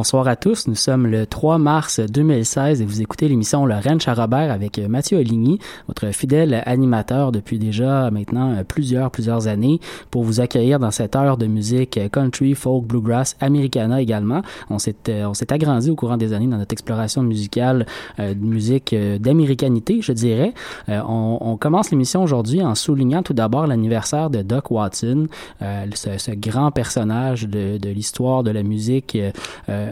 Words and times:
Bonsoir 0.00 0.28
à 0.28 0.34
tous, 0.34 0.66
nous 0.66 0.76
sommes 0.76 1.06
le 1.06 1.26
3 1.26 1.58
mars 1.58 2.00
2016 2.00 2.80
et 2.80 2.86
vous 2.86 3.02
écoutez 3.02 3.28
l'émission 3.28 3.66
Le 3.66 3.74
Ranch 3.74 4.08
à 4.08 4.14
Robert 4.14 4.50
avec 4.50 4.78
Mathieu 4.78 5.18
Oligny, 5.18 5.58
votre 5.88 6.10
fidèle 6.14 6.62
animateur 6.64 7.32
depuis 7.32 7.58
déjà 7.58 8.10
maintenant 8.10 8.64
plusieurs, 8.66 9.10
plusieurs 9.10 9.46
années 9.46 9.78
pour 10.10 10.24
vous 10.24 10.40
accueillir 10.40 10.78
dans 10.78 10.90
cette 10.90 11.16
heure 11.16 11.36
de 11.36 11.44
musique 11.44 12.00
country, 12.12 12.54
folk, 12.54 12.86
bluegrass, 12.86 13.36
americana 13.40 14.00
également. 14.00 14.40
On 14.70 14.78
s'est, 14.78 14.96
on 15.06 15.34
s'est 15.34 15.52
agrandi 15.52 15.90
au 15.90 15.96
courant 15.96 16.16
des 16.16 16.32
années 16.32 16.46
dans 16.46 16.56
notre 16.56 16.72
exploration 16.72 17.22
musicale 17.22 17.84
euh, 18.18 18.32
de 18.32 18.42
musique 18.42 18.94
euh, 18.94 19.18
d'américanité, 19.18 20.00
je 20.00 20.12
dirais. 20.12 20.54
Euh, 20.88 21.02
on, 21.06 21.58
commence 21.58 21.90
l'émission 21.90 22.22
aujourd'hui 22.22 22.62
en 22.62 22.74
soulignant 22.74 23.22
tout 23.22 23.34
d'abord 23.34 23.66
l'anniversaire 23.66 24.30
de 24.30 24.40
Doc 24.40 24.70
Watson, 24.70 25.26
ce, 25.60 26.16
ce, 26.16 26.30
grand 26.30 26.70
personnage 26.70 27.42
de, 27.42 27.76
de 27.76 27.88
l'histoire 27.90 28.42
de 28.42 28.50
la 28.50 28.62
musique 28.62 29.18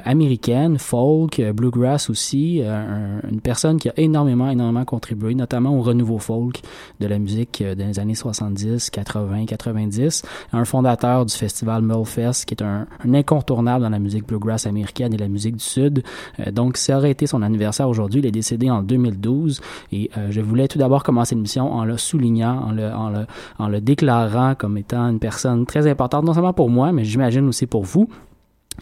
américaine, 0.05 0.79
folk, 0.79 1.41
bluegrass 1.55 2.11
aussi, 2.11 2.63
un, 2.65 3.21
une 3.31 3.41
personne 3.41 3.79
qui 3.79 3.89
a 3.89 3.93
énormément, 3.97 4.51
énormément 4.51 4.85
contribué, 4.85 5.35
notamment 5.35 5.77
au 5.77 5.83
renouveau 5.83 6.19
folk 6.19 6.61
de 7.01 7.07
la 7.07 7.19
musique 7.19 7.63
des 7.63 7.99
années 7.99 8.15
70, 8.15 8.91
80, 8.91 9.47
90. 9.47 10.23
Un 10.53 10.65
fondateur 10.65 11.27
du 11.27 11.35
festival 11.35 11.83
Mullfest, 11.83 12.45
qui 12.47 12.55
est 12.55 12.63
un, 12.63 12.87
incontournable 13.13 13.83
dans 13.85 13.91
la 13.91 13.99
musique 13.99 14.27
bluegrass 14.27 14.67
américaine 14.67 15.13
et 15.15 15.17
la 15.17 15.29
musique 15.29 15.57
du 15.57 15.65
Sud. 15.65 16.03
Euh, 16.41 16.51
donc, 16.51 16.77
ça 16.77 16.99
aurait 16.99 17.11
été 17.11 17.27
son 17.27 17.43
anniversaire 17.43 17.89
aujourd'hui. 17.89 18.21
Il 18.21 18.27
est 18.27 18.33
décédé 18.33 18.71
en 18.71 18.83
2012 18.83 19.61
et 19.93 20.11
euh, 20.17 20.29
je 20.31 20.41
voulais 20.41 20.69
tout 20.69 20.79
d'abord 20.79 21.03
commencer 21.03 21.35
l'émission 21.35 21.73
en 21.73 21.85
le 21.85 21.97
soulignant, 21.97 22.69
en, 22.69 22.73
le, 22.73 23.27
en 23.59 23.69
le 23.69 23.81
déclarant 23.81 24.55
comme 24.55 24.77
étant 24.79 25.09
une 25.09 25.19
personne 25.19 25.67
très 25.67 25.89
importante, 25.89 26.25
non 26.25 26.35
seulement 26.35 26.53
pour 26.53 26.71
moi, 26.71 26.93
mais 26.93 27.05
j'imagine 27.05 27.47
aussi 27.49 27.67
pour 27.67 27.85
vous. 27.85 28.09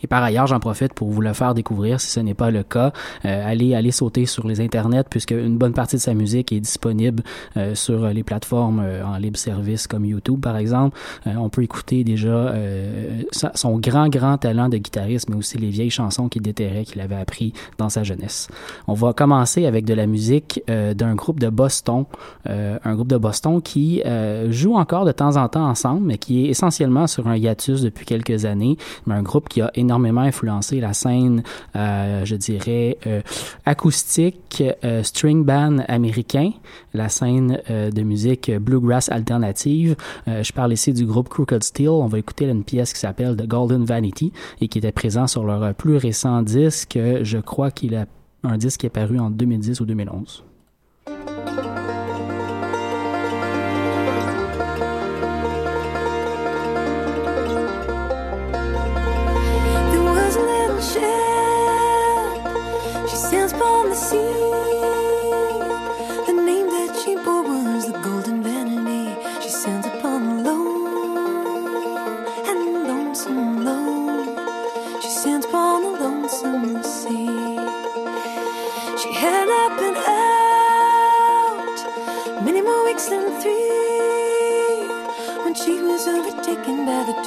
Et 0.02 0.06
par 0.06 0.22
ailleurs, 0.22 0.46
j'en 0.46 0.60
profite 0.60 0.94
pour 0.94 1.10
vous 1.10 1.20
le 1.20 1.32
faire 1.32 1.54
découvrir 1.54 2.00
si 2.00 2.10
ce 2.10 2.20
n'est 2.20 2.34
pas 2.34 2.50
le 2.50 2.62
cas. 2.62 2.92
Euh, 3.24 3.50
allez, 3.50 3.74
allez 3.74 3.90
sauter 3.90 4.26
sur 4.26 4.46
les 4.46 4.60
internets 4.60 5.04
puisque 5.08 5.32
une 5.32 5.58
bonne 5.58 5.72
partie 5.72 5.96
de 5.96 6.00
sa 6.00 6.14
musique 6.14 6.52
est 6.52 6.60
disponible 6.60 7.22
euh, 7.56 7.74
sur 7.74 8.06
les 8.08 8.22
plateformes 8.22 8.80
euh, 8.84 9.04
en 9.04 9.16
libre 9.16 9.38
service 9.38 9.86
comme 9.86 10.04
YouTube 10.04 10.40
par 10.40 10.56
exemple. 10.56 10.98
Euh, 11.26 11.34
on 11.36 11.48
peut 11.48 11.62
écouter 11.62 12.04
déjà 12.04 12.28
euh, 12.28 13.22
son 13.32 13.78
grand 13.78 14.08
grand 14.08 14.38
talent 14.38 14.68
de 14.68 14.76
guitariste, 14.78 15.28
mais 15.28 15.36
aussi 15.36 15.58
les 15.58 15.70
vieilles 15.70 15.90
chansons 15.90 16.28
qu'il 16.28 16.42
déterrait, 16.42 16.84
qu'il 16.84 17.00
avait 17.00 17.16
appris 17.16 17.52
dans 17.78 17.88
sa 17.88 18.02
jeunesse. 18.02 18.48
On 18.86 18.94
va 18.94 19.12
commencer 19.12 19.66
avec 19.66 19.84
de 19.84 19.94
la 19.94 20.06
musique 20.06 20.62
euh, 20.68 20.94
d'un 20.94 21.14
groupe 21.14 21.40
de 21.40 21.48
Boston, 21.48 22.04
un 22.46 22.94
groupe 22.94 23.08
de 23.08 23.16
Boston 23.16 23.60
qui 23.60 24.02
joue 24.50 24.74
encore 24.76 25.04
de 25.04 25.12
temps 25.12 25.36
en 25.36 25.48
temps 25.48 25.66
ensemble, 25.66 26.06
mais 26.06 26.18
qui 26.18 26.44
est 26.44 26.48
essentiellement 26.50 27.06
sur 27.06 27.26
un 27.28 27.36
hiatus 27.36 27.82
depuis 27.82 28.06
quelques 28.06 28.44
années, 28.44 28.76
mais 29.06 29.14
un 29.14 29.22
groupe 29.22 29.48
qui 29.48 29.60
a 29.60 29.70
énormément 29.74 29.85
influencé 29.90 30.80
la 30.80 30.92
scène, 30.92 31.42
euh, 31.74 32.24
je 32.24 32.36
dirais, 32.36 32.98
euh, 33.06 33.20
acoustique, 33.64 34.62
euh, 34.84 35.02
string 35.02 35.44
band 35.44 35.78
américain, 35.88 36.52
la 36.94 37.08
scène 37.08 37.60
de 37.68 38.02
musique 38.02 38.50
bluegrass 38.50 39.10
alternative. 39.10 39.96
je 40.26 40.52
parle 40.52 40.72
ici 40.72 40.92
du 40.92 41.04
groupe 41.04 41.28
Crooked 41.28 41.62
Steel. 41.62 41.88
On 41.88 42.06
va 42.06 42.18
écouter 42.18 42.46
une 42.46 42.64
pièce 42.64 42.92
qui 42.92 43.00
s'appelle 43.00 43.36
The 43.36 43.46
Golden 43.46 43.84
Vanity 43.84 44.32
et 44.60 44.68
qui 44.68 44.78
était 44.78 44.92
présent 44.92 45.26
sur 45.26 45.44
leur 45.44 45.74
plus 45.74 45.96
récent 45.96 46.42
disque. 46.42 46.98
Je 47.22 47.38
crois 47.38 47.70
qu'il 47.70 47.94
a 47.94 48.06
un 48.42 48.56
disque 48.56 48.80
qui 48.80 48.86
est 48.86 48.90
paru 48.90 49.18
en 49.18 49.30
2010 49.30 49.80
ou 49.80 49.86
2011. 49.86 50.44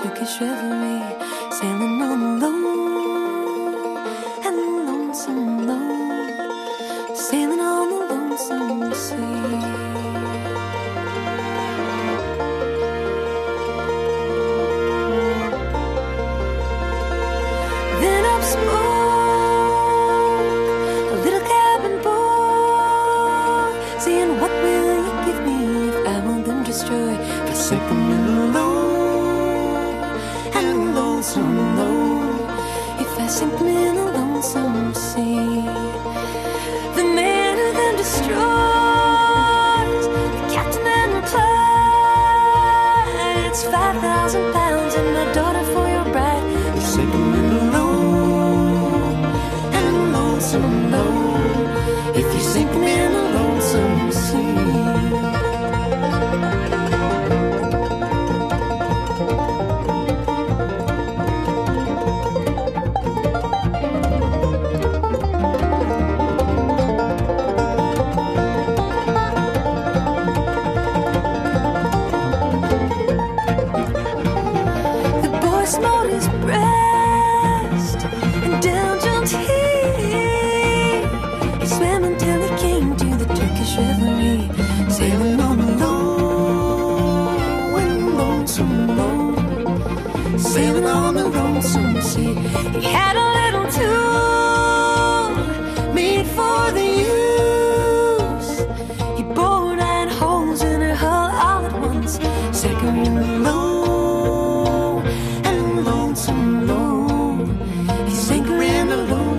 Turkish 0.02 0.42
reverie, 0.42 1.52
sailing 1.52 2.02
on 2.02 2.40
the 2.40 2.89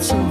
in 0.01 0.30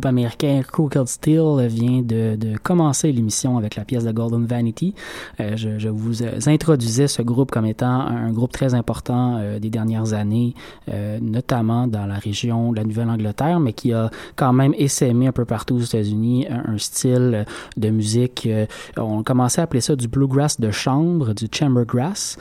groupe 0.00 0.06
américain 0.06 0.62
Crooked 0.66 1.08
Steel 1.08 1.66
vient 1.66 2.00
de, 2.00 2.56
commencer 2.62 3.12
l'émission 3.12 3.58
avec 3.58 3.76
la 3.76 3.84
pièce 3.84 4.04
de 4.04 4.12
Golden 4.12 4.46
Vanity. 4.46 4.94
Euh, 5.40 5.56
je, 5.56 5.88
vous 5.88 6.22
euh, 6.22 6.38
introduisais 6.46 7.06
ce 7.06 7.20
groupe 7.20 7.50
comme 7.50 7.66
étant 7.66 8.00
un 8.00 8.32
groupe 8.32 8.52
très 8.52 8.72
important 8.72 9.36
euh, 9.38 9.58
des 9.58 9.68
dernières 9.68 10.14
années, 10.14 10.54
notamment 11.20 11.86
dans 11.86 12.06
la 12.06 12.14
région 12.14 12.72
de 12.72 12.78
la 12.78 12.84
Nouvelle-Angleterre, 12.84 13.60
mais 13.60 13.74
qui 13.74 13.92
a 13.92 14.10
quand 14.36 14.52
même 14.52 14.74
essaimé 14.78 15.26
un 15.26 15.32
peu 15.32 15.44
partout 15.44 15.76
aux 15.76 15.80
États-Unis 15.80 16.46
un, 16.48 16.74
un 16.74 16.78
style 16.78 17.44
de 17.76 17.90
musique. 17.90 18.48
on 18.96 19.22
commençait 19.22 19.60
à 19.60 19.64
appeler 19.64 19.80
ça 19.80 19.96
du 19.96 20.08
bluegrass 20.08 20.60
de 20.60 20.70
chambre, 20.70 21.34
du 21.34 21.46
chambergrass, 21.52 22.38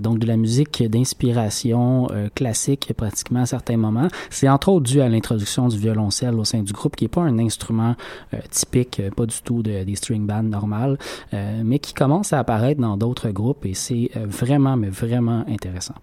donc 0.00 0.18
de 0.18 0.26
la 0.26 0.36
musique 0.36 0.82
d'inspiration 0.82 2.08
classique 2.34 2.92
pratiquement 2.96 3.42
à 3.42 3.46
certains 3.46 3.76
moments. 3.76 4.08
C'est 4.30 4.48
entre 4.48 4.70
autres 4.70 4.86
dû 4.86 5.00
à 5.00 5.08
l'introduction 5.08 5.68
du 5.68 5.78
violoncelle 5.78 6.34
au 6.34 6.44
sein 6.44 6.62
du 6.62 6.72
groupe, 6.72 6.95
qui 6.96 7.04
n'est 7.04 7.08
pas 7.08 7.22
un 7.22 7.38
instrument 7.38 7.94
euh, 8.34 8.38
typique, 8.50 9.00
euh, 9.00 9.10
pas 9.10 9.26
du 9.26 9.36
tout 9.42 9.62
de, 9.62 9.84
des 9.84 9.94
string 9.94 10.26
bands 10.26 10.42
normales, 10.42 10.98
euh, 11.34 11.62
mais 11.64 11.78
qui 11.78 11.94
commence 11.94 12.32
à 12.32 12.38
apparaître 12.38 12.80
dans 12.80 12.96
d'autres 12.96 13.30
groupes 13.30 13.64
et 13.66 13.74
c'est 13.74 14.10
vraiment, 14.16 14.76
mais 14.76 14.88
vraiment 14.88 15.44
intéressant. 15.48 15.94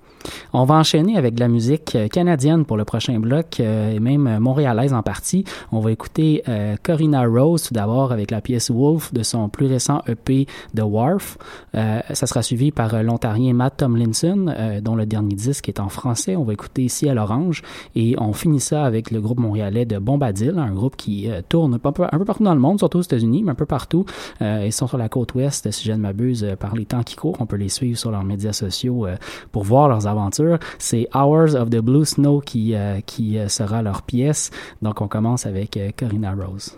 On 0.54 0.64
va 0.66 0.76
enchaîner 0.76 1.18
avec 1.18 1.36
de 1.36 1.40
la 1.40 1.48
musique 1.48 1.98
canadienne 2.12 2.66
pour 2.66 2.78
le 2.78 2.86
prochain 2.86 3.20
bloc 3.20 3.60
et 3.60 4.00
même 4.00 4.40
montréalaise 4.40 4.94
en 4.94 5.02
partie. 5.02 5.44
On 5.72 5.80
va 5.80 5.92
écouter 5.92 6.44
Corinna 6.84 7.26
Rose 7.26 7.64
tout 7.64 7.74
d'abord 7.74 8.12
avec 8.12 8.32
la 8.32 8.40
pièce 8.40 8.72
Wolf 8.72 9.14
de 9.14 9.24
son 9.24 9.50
plus 9.50 9.66
récent 9.66 10.02
EP 10.08 10.46
The 10.76 10.84
Wharf. 10.84 11.38
Ça 11.74 12.26
sera 12.28 12.42
suivi 12.42 12.72
par 12.72 13.04
l'Ontarien 13.04 13.54
Matt 13.54 13.78
Tomlinson, 13.78 14.54
dont 14.82 14.96
le 14.96 15.06
dernier 15.06 15.36
disque 15.36 15.68
est 15.68 15.80
en 15.80 15.90
français. 15.90 16.36
On 16.36 16.44
va 16.44 16.54
écouter 16.54 16.88
Ciel 16.88 17.18
Orange 17.18 17.62
et 17.96 18.16
on 18.20 18.32
finit 18.34 18.62
ça 18.62 18.86
avec 18.86 19.12
le 19.12 19.20
groupe 19.20 19.40
montréalais 19.40 19.86
de 19.86 19.98
Bombadil, 19.98 20.58
un 20.58 20.72
groupe 20.72 20.83
qui 20.90 21.30
euh, 21.30 21.42
tourne 21.48 21.74
un 21.74 21.80
peu, 21.80 21.92
partout 22.25 22.44
dans 22.44 22.54
le 22.54 22.60
monde, 22.60 22.80
surtout 22.80 23.00
aux 23.00 23.04
États-Unis, 23.04 23.44
mais 23.44 23.52
un 23.52 23.56
peu 23.56 23.66
partout. 23.66 24.06
Euh, 24.42 24.63
ils 24.66 24.74
sont 24.74 24.88
sur 24.88 24.98
la 24.98 25.10
côte 25.10 25.34
ouest, 25.36 25.70
si 25.72 25.86
je 25.86 25.92
ne 25.92 25.98
m'abuse, 25.98 26.44
euh, 26.44 26.56
par 26.56 26.75
les 26.75 26.86
temps 26.86 27.04
qui 27.04 27.16
courent. 27.16 27.38
On 27.40 27.46
peut 27.46 27.56
les 27.56 27.70
suivre 27.70 27.98
sur 27.98 28.12
leurs 28.12 28.24
médias 28.24 28.54
sociaux 28.54 29.06
euh, 29.06 29.16
pour 29.52 29.63
voir 29.63 29.90
leurs 29.90 30.08
aventures. 30.08 30.60
C'est 30.80 31.08
Hours 31.13 31.56
of 31.56 31.70
the 31.70 31.80
Blue 31.80 32.06
Snow 32.06 32.42
qui, 32.42 32.75
euh, 32.75 33.00
qui 33.02 33.38
euh, 33.38 33.48
sera 33.48 33.82
leur 33.82 34.02
pièce. 34.02 34.52
Donc 34.82 35.02
on 35.02 35.08
commence 35.08 35.46
avec 35.46 35.78
euh, 35.78 35.92
Corinna 35.98 36.34
Rose. 36.34 36.78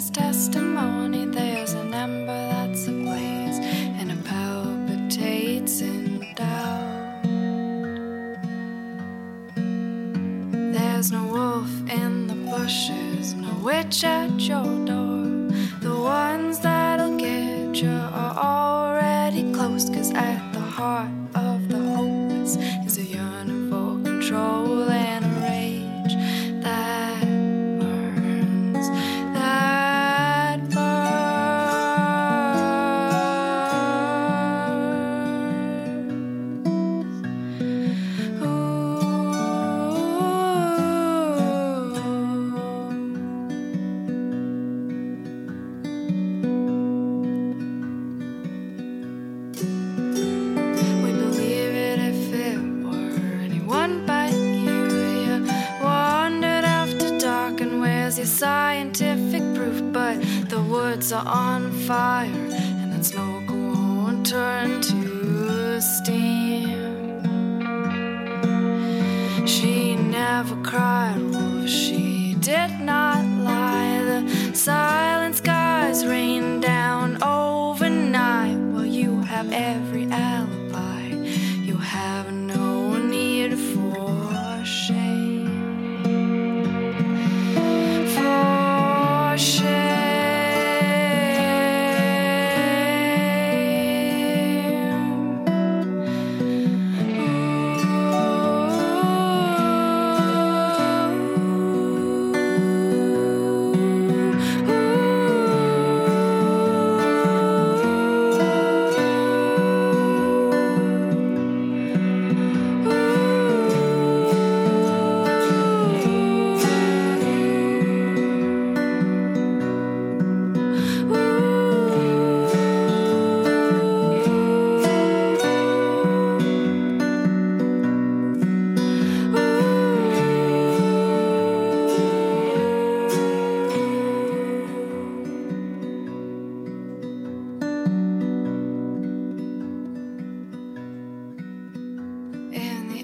his 0.00 0.08
testimony, 0.08 1.26
there's 1.26 1.74
an 1.74 1.92
ember 1.92 2.42
that's 2.52 2.86
ablaze, 2.88 3.58
and 3.98 4.10
it 4.10 4.24
palpitates 4.24 5.82
in 5.82 6.20
doubt. 6.34 7.22
There's 10.72 11.12
no 11.12 11.22
wolf 11.26 11.70
in 11.90 12.26
the 12.28 12.38
bushes, 12.50 13.34
no 13.34 13.52
witch 13.62 14.02
at 14.04 14.40
your 14.40 14.70
door. 14.86 15.50
The 15.86 15.94
ones 15.94 16.60
that'll 16.60 17.18
get 17.18 17.82
you 17.82 17.90
are 17.90 18.36
already 18.38 19.52
close, 19.52 19.90
cause 19.90 20.12
at 20.12 20.40
the 20.54 20.60
heart 20.60 21.10
of 21.34 21.68
the 21.68 21.82
hopeless 21.94 22.56
is 22.86 22.96
a 22.96 23.02
yearning 23.02 23.68
for 23.68 24.02
control. 24.02 24.70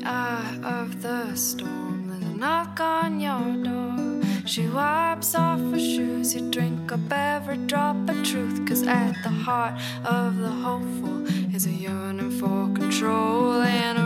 eye 0.06 0.60
of 0.62 1.02
the 1.02 1.34
storm. 1.34 2.08
There's 2.08 2.22
a 2.22 2.36
knock 2.36 2.78
on 2.80 3.20
your 3.20 3.64
door. 3.64 4.22
She 4.46 4.68
wipes 4.68 5.34
off 5.34 5.60
her 5.72 5.78
shoes. 5.78 6.34
You 6.34 6.48
drink 6.50 6.92
up 6.92 7.00
every 7.10 7.58
drop 7.66 7.96
of 8.08 8.22
truth. 8.24 8.66
Cause 8.68 8.82
at 8.86 9.14
the 9.24 9.30
heart 9.30 9.74
of 10.04 10.38
the 10.38 10.50
hopeful 10.50 11.26
is 11.54 11.66
a 11.66 11.70
yearning 11.70 12.30
for 12.30 12.72
control 12.74 13.62
and 13.62 13.98
a 13.98 14.05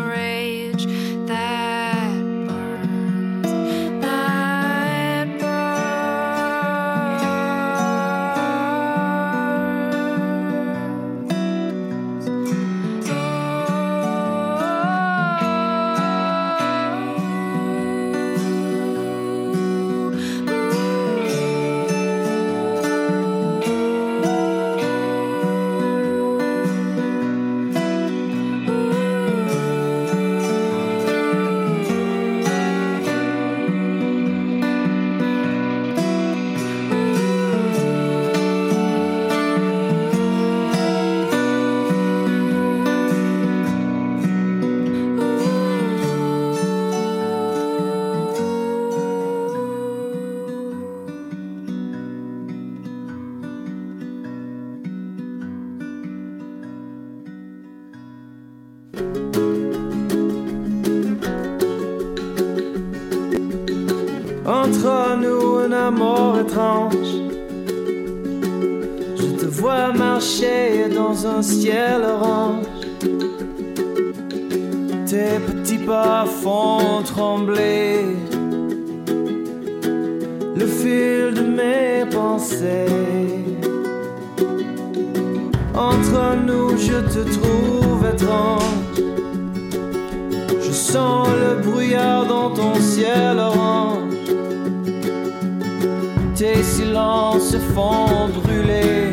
tes 96.40 96.62
silences 96.62 97.50
se 97.50 97.58
font 97.58 98.30
brûler. 98.30 99.12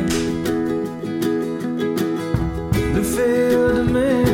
Le 2.95 3.01
feu 3.03 3.73
de 3.75 3.91
mes 3.91 4.26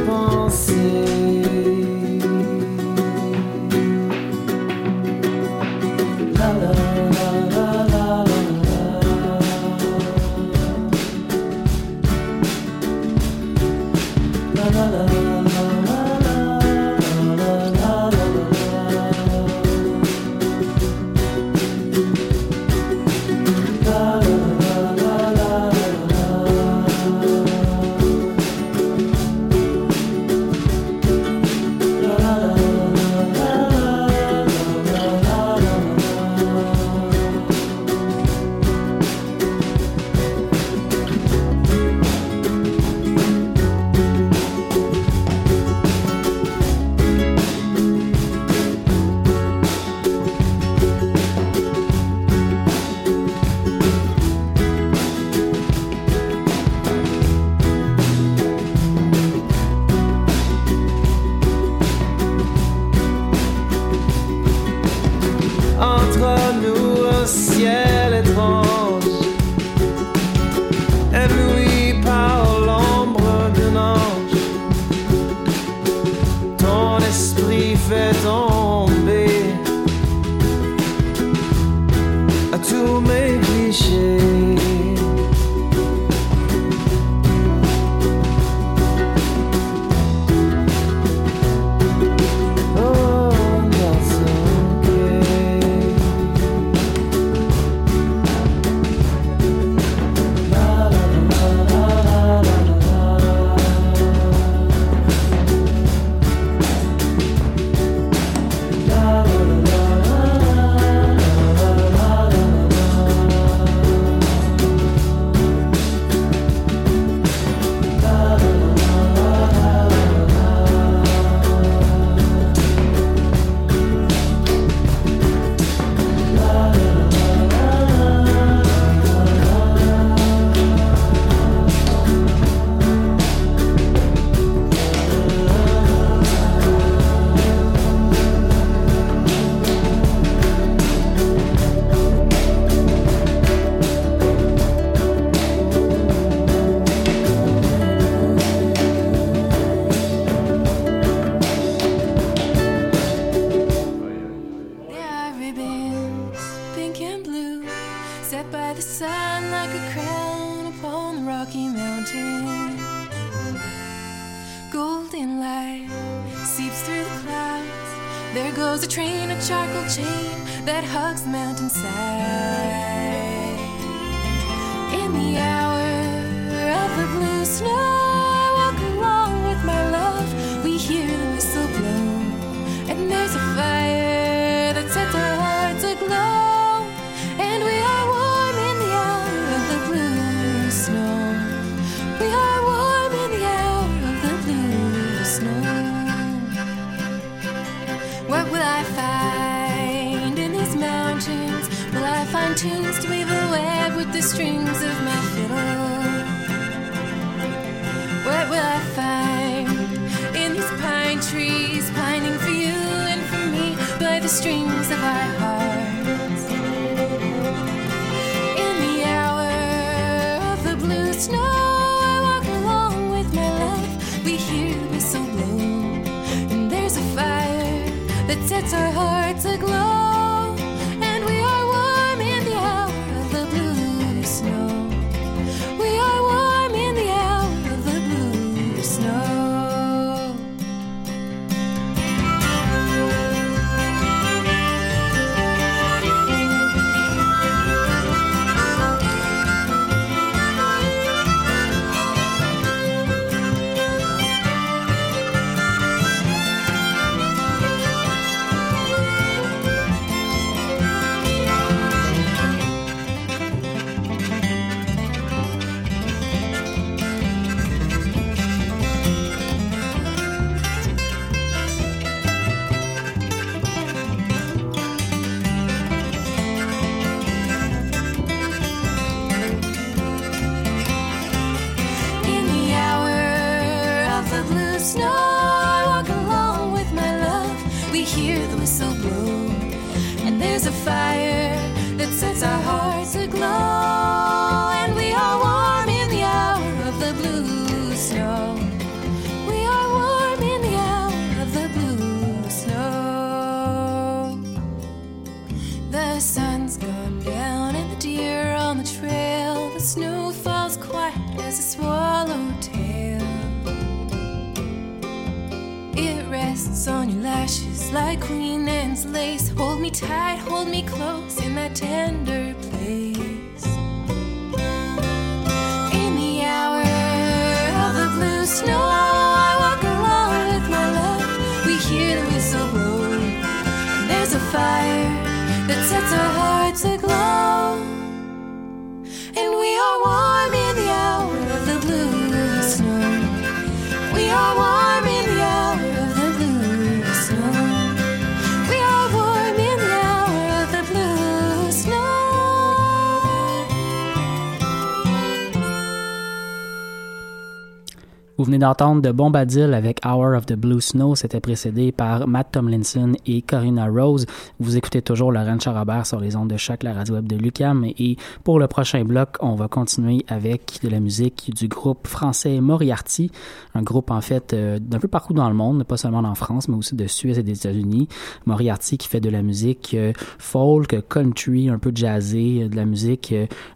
Vous 358.43 358.47
venez 358.47 358.60
d'entendre 358.60 359.01
de 359.01 359.10
Bombadil 359.10 359.73
avec 359.73 360.01
Hour 360.06 360.36
of 360.36 360.45
the 360.45 360.56
Blue 360.56 360.82
Snow. 360.82 361.15
C'était 361.15 361.39
précédé 361.39 361.93
par 361.93 362.27
Matt 362.27 362.51
Tomlinson 362.51 363.13
et 363.25 363.41
Corinna 363.41 363.88
Rose. 363.88 364.25
Vous 364.60 364.75
écoutez 364.75 365.01
toujours 365.01 365.32
Laurent 365.32 365.58
Charabert 365.58 366.06
sur 366.06 366.19
les 366.19 366.36
ondes 366.36 366.49
de 366.49 366.58
choc, 366.58 366.84
la 366.84 366.91
radio 366.91 367.15
web 367.15 367.25
de 367.25 367.38
Lucam. 367.38 367.86
Et 367.97 368.17
pour 368.43 368.60
le 368.60 368.67
prochain 368.67 369.06
bloc, 369.06 369.38
on 369.39 369.56
va 369.56 369.69
continuer 369.69 370.25
avec 370.27 370.79
de 370.84 370.89
la 370.89 370.99
musique 370.99 371.51
du 371.56 371.69
groupe 371.69 372.06
français 372.06 372.60
Moriarty. 372.60 373.32
Un 373.75 373.82
groupe, 373.82 374.12
en 374.12 374.19
fait, 374.19 374.51
euh, 374.51 374.77
d'un 374.77 374.99
peu 374.99 375.08
partout 375.08 375.32
dans 375.32 375.47
le 375.47 375.56
monde, 375.56 375.86
pas 375.86 375.95
seulement 375.95 376.19
en 376.19 376.36
France, 376.36 376.67
mais 376.67 376.75
aussi 376.75 376.97
de 376.97 377.08
Suisse 377.08 377.38
et 377.38 377.43
des 377.43 377.56
États-Unis. 377.60 378.10
Moriarty 378.45 378.97
qui 378.97 379.08
fait 379.08 379.21
de 379.21 379.29
la 379.29 379.41
musique 379.41 379.93
euh, 379.93 380.12
folk, 380.38 380.97
country, 381.08 381.69
un 381.69 381.79
peu 381.79 381.93
jazzée, 381.95 382.67
de 382.67 382.75
la 382.75 382.84
musique 382.84 383.34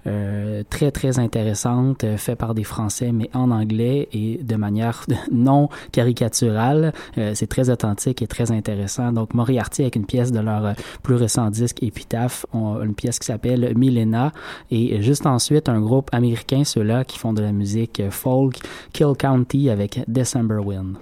euh, 0.07 0.63
très, 0.69 0.91
très 0.91 1.19
intéressante, 1.19 2.05
fait 2.17 2.35
par 2.35 2.53
des 2.53 2.65
Français, 2.65 3.13
mais 3.13 3.29
en 3.33 3.49
anglais 3.49 4.09
et 4.11 4.43
de 4.43 4.56
manière 4.57 5.05
non 5.31 5.69
caricaturale. 5.91 6.93
Euh, 7.17 7.31
c'est 7.35 7.47
très 7.47 7.69
authentique 7.69 8.21
et 8.21 8.27
très 8.27 8.51
intéressant. 8.51 9.11
Donc, 9.11 9.33
Moriarty 9.33 9.83
avec 9.83 9.95
une 9.95 10.05
pièce 10.05 10.31
de 10.31 10.39
leur 10.39 10.65
euh, 10.65 10.73
plus 11.03 11.15
récent 11.15 11.49
disque 11.49 11.83
Epitaph, 11.83 12.45
une 12.53 12.95
pièce 12.95 13.19
qui 13.19 13.25
s'appelle 13.25 13.73
Milena. 13.75 14.31
Et 14.71 15.01
juste 15.01 15.25
ensuite, 15.25 15.69
un 15.69 15.81
groupe 15.81 16.09
américain, 16.13 16.63
ceux-là, 16.63 17.03
qui 17.03 17.17
font 17.17 17.33
de 17.33 17.41
la 17.41 17.51
musique 17.51 17.99
euh, 17.99 18.11
folk, 18.11 18.57
Kill 18.93 19.13
County 19.17 19.69
avec 19.69 20.01
December 20.07 20.59
Wind. 20.63 20.97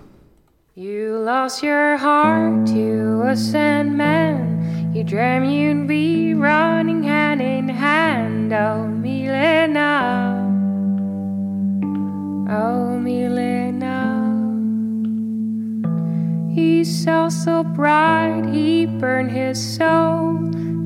You 0.77 1.23
lost 1.23 1.63
your 1.63 1.97
heart 1.97 2.67
to 2.67 3.21
a 3.25 3.35
sandman. 3.37 4.93
You 4.93 5.05
dreamed 5.05 5.49
you'd 5.49 5.87
be 5.87 6.33
running 6.33 7.01
hand 7.01 7.41
in 7.41 7.69
hand. 7.69 8.51
Oh, 8.51 8.85
Milena. 8.85 10.54
Oh, 12.47 12.99
Milena. 12.99 14.01
He 16.53 16.83
saw 16.83 17.29
so 17.29 17.63
bright, 17.63 18.45
he 18.51 18.85
burned 18.85 19.31
his 19.31 19.57
soul, 19.59 20.37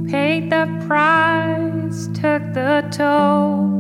paid 0.08 0.50
the 0.50 0.68
price, 0.88 2.08
took 2.14 2.42
the 2.54 2.88
toll. 2.92 3.78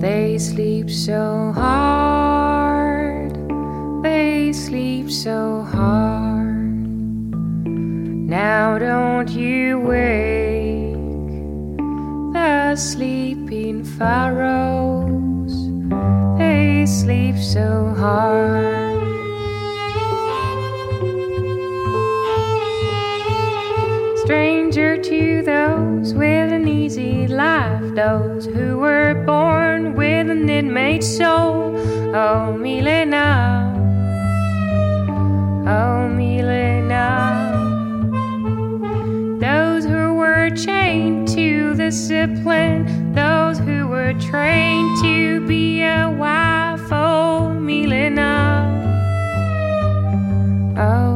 They 0.00 0.38
sleep 0.38 0.90
so 0.90 1.52
hard, 1.54 2.85
Don't 8.78 9.30
you 9.30 9.80
wake 9.80 10.94
the 12.34 12.76
sleeping 12.76 13.82
pharaohs, 13.84 15.54
they 16.38 16.84
sleep 16.86 17.36
so 17.36 17.94
hard. 17.96 18.76
stranger 24.26 25.00
to 25.00 25.42
those 25.42 26.12
with 26.12 26.52
an 26.52 26.66
easy 26.66 27.28
life, 27.28 27.94
those 27.94 28.44
who 28.44 28.78
were 28.78 29.14
born 29.24 29.94
with 29.94 30.28
an 30.28 30.50
inmate 30.50 31.04
soul. 31.04 31.78
Oh, 32.12 32.52
Milena. 32.58 33.72
Oh. 35.66 35.95
Chained 40.66 41.28
to 41.28 41.74
discipline, 41.76 43.12
those 43.14 43.56
who 43.58 43.86
were 43.86 44.12
trained 44.14 45.00
to 45.00 45.46
be 45.46 45.82
a 45.82 46.10
wife. 46.10 46.80
Oh, 46.90 47.54
Milena. 47.54 48.72
Oh, 50.76 51.15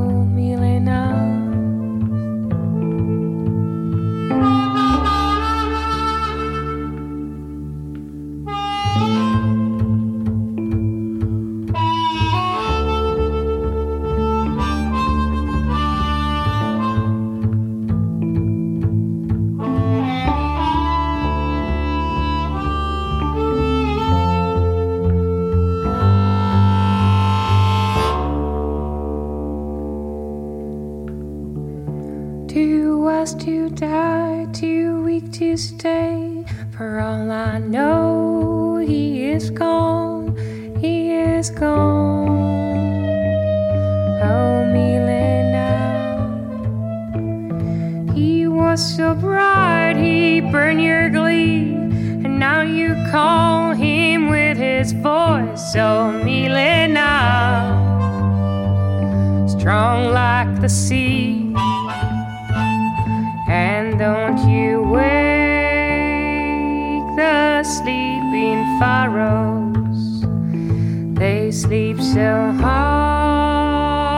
stay. 35.60 36.44
For 36.76 37.00
all 37.00 37.30
I 37.30 37.58
know, 37.58 38.78
he 38.78 39.24
is 39.24 39.50
gone, 39.50 40.34
he 40.78 41.12
is 41.12 41.50
gone. 41.50 42.28
Oh, 44.22 44.64
Milena. 44.72 45.68
He 48.14 48.46
was 48.46 48.80
so 48.96 49.14
bright, 49.14 49.96
he 49.98 50.40
burned 50.40 50.82
your 50.82 51.10
glee. 51.10 51.74
And 52.24 52.38
now 52.38 52.62
you 52.62 52.94
call 53.10 53.74
him 53.74 54.30
with 54.30 54.56
his 54.56 54.92
voice. 54.92 55.76
Oh, 55.76 56.12
Milena. 56.24 57.10
Strong 59.46 60.12
like 60.14 60.60
the 60.62 60.68
sea. 60.70 61.09
Sleeping 67.70 68.64
pharaohs. 68.80 70.22
They 71.14 71.52
sleep 71.52 72.00
so 72.00 72.52
hard, 72.60 74.10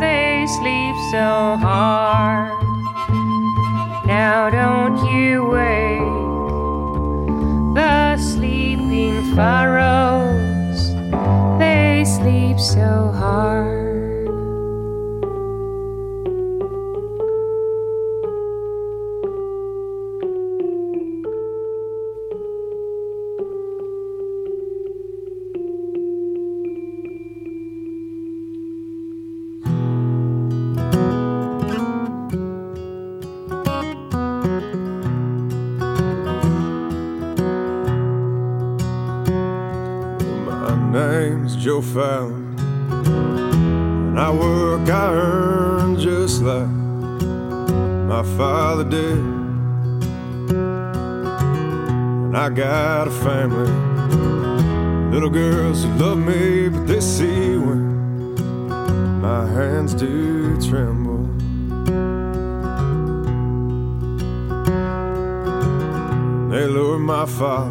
they 0.00 0.46
sleep 0.46 0.94
so 1.10 1.56
hard. 1.56 2.47
Father 48.36 48.84
did. 48.84 49.18
And 52.26 52.36
I 52.36 52.50
got 52.50 53.08
a 53.08 53.10
family, 53.10 53.70
little 55.10 55.30
girls 55.30 55.84
who 55.84 55.90
love 55.94 56.18
me, 56.18 56.68
but 56.68 56.86
they 56.86 57.00
see 57.00 57.56
when 57.56 58.40
my 59.20 59.46
hands 59.46 59.94
do 59.94 60.60
tremble. 60.60 61.24
They 66.50 66.66
lured 66.66 67.00
my 67.00 67.24
father, 67.26 67.70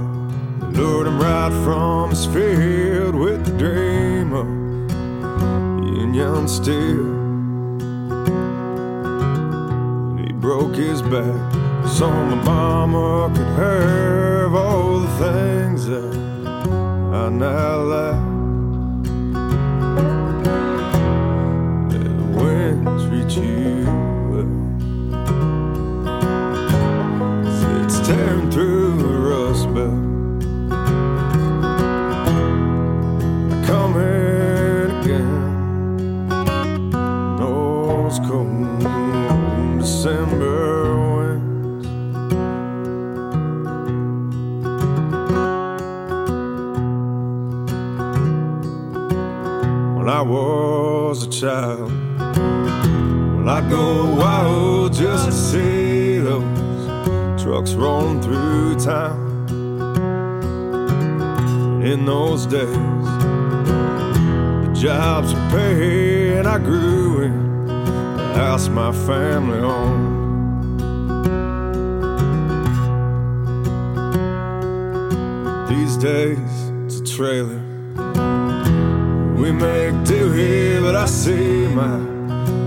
they 0.61 0.77
lured 0.77 1.07
him 1.07 1.19
right 1.19 1.51
from 1.63 2.09
his 2.09 2.25
field 2.25 3.15
with 3.15 3.45
the 3.45 3.51
dream 3.57 4.33
of 4.33 4.47
Union 5.85 6.47
Steel. 6.47 7.26
Broke 10.47 10.75
his 10.75 11.01
back 11.01 11.53
so 11.85 12.09
my 12.09 12.35
mama 12.45 13.29
could 13.35 13.53
have 13.59 14.53
all 14.53 14.99
the 14.99 15.07
things 15.19 15.85
that 15.87 16.13
I 17.13 17.27
now 17.27 17.75
lack. 17.93 18.23
The 21.91 21.99
winds 22.37 23.03
reach 23.07 23.35
you 23.35 23.83
well. 24.31 24.53
It's 27.83 27.99
tearing 28.07 28.49
through 28.49 28.97
the 29.03 29.13
rust 29.27 29.67
belt. 29.73 30.05
Coming 33.67 34.91
again. 35.01 35.41
Those 37.37 38.19
cold 38.19 38.76
December 40.07 40.95
winds. 41.15 41.87
When 49.97 50.07
I 50.07 50.21
was 50.21 51.23
a 51.23 51.29
child, 51.29 51.91
well, 53.35 53.49
I'd 53.49 53.69
go 53.69 54.15
wild 54.15 54.93
just 54.93 55.25
to 55.25 55.31
see 55.33 56.19
those 56.19 57.43
trucks 57.43 57.73
rolling 57.73 58.21
through 58.21 58.79
town. 58.79 59.25
In 61.83 62.05
those 62.05 62.45
days, 62.45 62.69
the 64.63 64.71
jobs 64.73 65.33
were 65.33 65.49
pay, 65.49 66.37
and 66.37 66.47
I 66.47 66.59
grew 66.59 67.06
house 68.37 68.69
my 68.69 68.91
family 68.91 69.57
owned. 69.57 70.15
These 75.67 75.97
days, 75.97 76.53
it's 76.85 76.99
a 76.99 77.15
trailer. 77.15 77.61
We 79.41 79.51
make 79.51 79.95
do 80.05 80.31
here, 80.31 80.81
but 80.81 80.95
I 80.95 81.07
see 81.07 81.67
my 81.67 81.97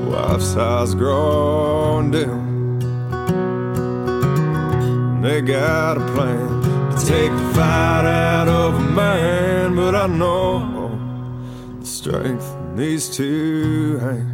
wife's 0.08 0.56
eyes 0.56 0.92
growing 0.96 2.10
dim. 2.10 2.80
They 5.22 5.40
got 5.40 5.98
a 5.98 6.04
plan 6.14 6.62
to 6.90 7.06
take 7.06 7.30
the 7.30 7.54
fight 7.54 8.06
out 8.06 8.48
of 8.48 8.74
a 8.74 8.86
man, 9.02 9.76
but 9.76 9.94
I 9.94 10.08
know 10.08 10.90
the 11.78 11.86
strength 11.86 12.56
in 12.56 12.76
these 12.76 13.08
two 13.16 13.98
hands. 13.98 14.29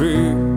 feet. 0.00 0.49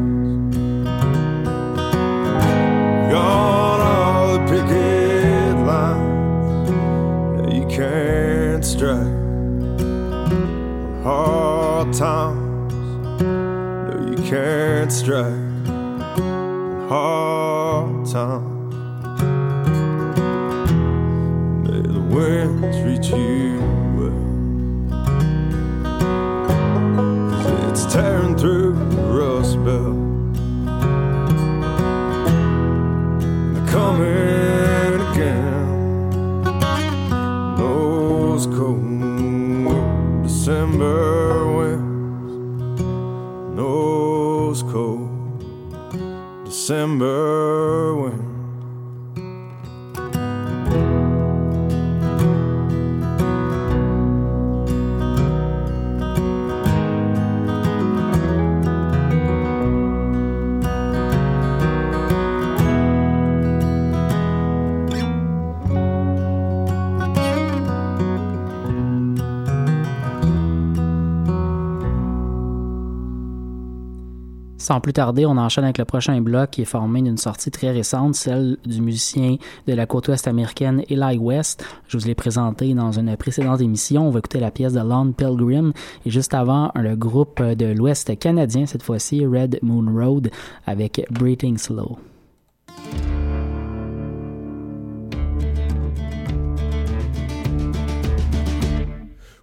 Sans 74.64 74.80
plus 74.80 74.94
tarder, 74.94 75.26
on 75.26 75.36
enchaîne 75.36 75.66
avec 75.66 75.78
le 75.78 75.84
prochain 75.84 76.22
bloc 76.22 76.52
qui 76.52 76.62
est 76.62 76.66
formé 76.66 77.02
d'une 77.02 77.18
sortie 77.18 77.52
très 77.52 77.72
récente, 77.72 78.16
celle 78.16 78.56
du 78.66 78.80
musicien 78.80 79.36
de 79.68 79.74
la 79.74 79.86
côte 79.86 80.08
ouest 80.08 80.26
américaine 80.26 80.84
Eli 80.88 81.18
West. 81.18 81.66
Je 81.90 81.98
vous 81.98 82.08
l'ai 82.08 82.16
présenté 82.16 82.74
dans 82.74 82.94
une 82.94 83.18
précédente 83.18 83.60
émission. 83.60 84.08
On 84.08 84.10
va 84.10 84.20
écouter 84.20 84.40
la 84.40 84.52
pièce 84.52 84.72
de 84.72 84.80
Lon 84.80 85.12
Pilgrim 85.12 85.74
et 86.06 86.10
juste 86.10 86.34
avant, 86.34 86.72
le 86.76 86.96
groupe 86.96 87.44
de 87.44 87.74
l'ouest 87.74 88.18
canadien, 88.18 88.66
cette 88.66 88.84
fois-ci 88.84 89.26
Red 89.26 89.60
Moon 89.64 89.86
Road 89.94 90.32
avec 90.66 91.06
Breathing 91.12 91.58
Slow. 91.58 91.98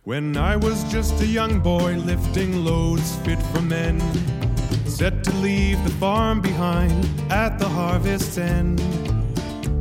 When 0.05 0.35
I 0.39 0.57
was 0.57 0.83
just 0.91 1.21
a 1.21 1.27
young 1.27 1.61
boy 1.61 1.97
lifting 2.07 2.65
loads 2.65 3.17
fit 3.17 3.39
for 3.53 3.61
men, 3.61 4.01
set 5.01 5.25
to 5.25 5.33
leave 5.37 5.83
the 5.83 5.91
farm 5.93 6.43
behind 6.43 7.09
at 7.33 7.59
the 7.59 7.67
harvest's 7.67 8.37
end. 8.37 8.77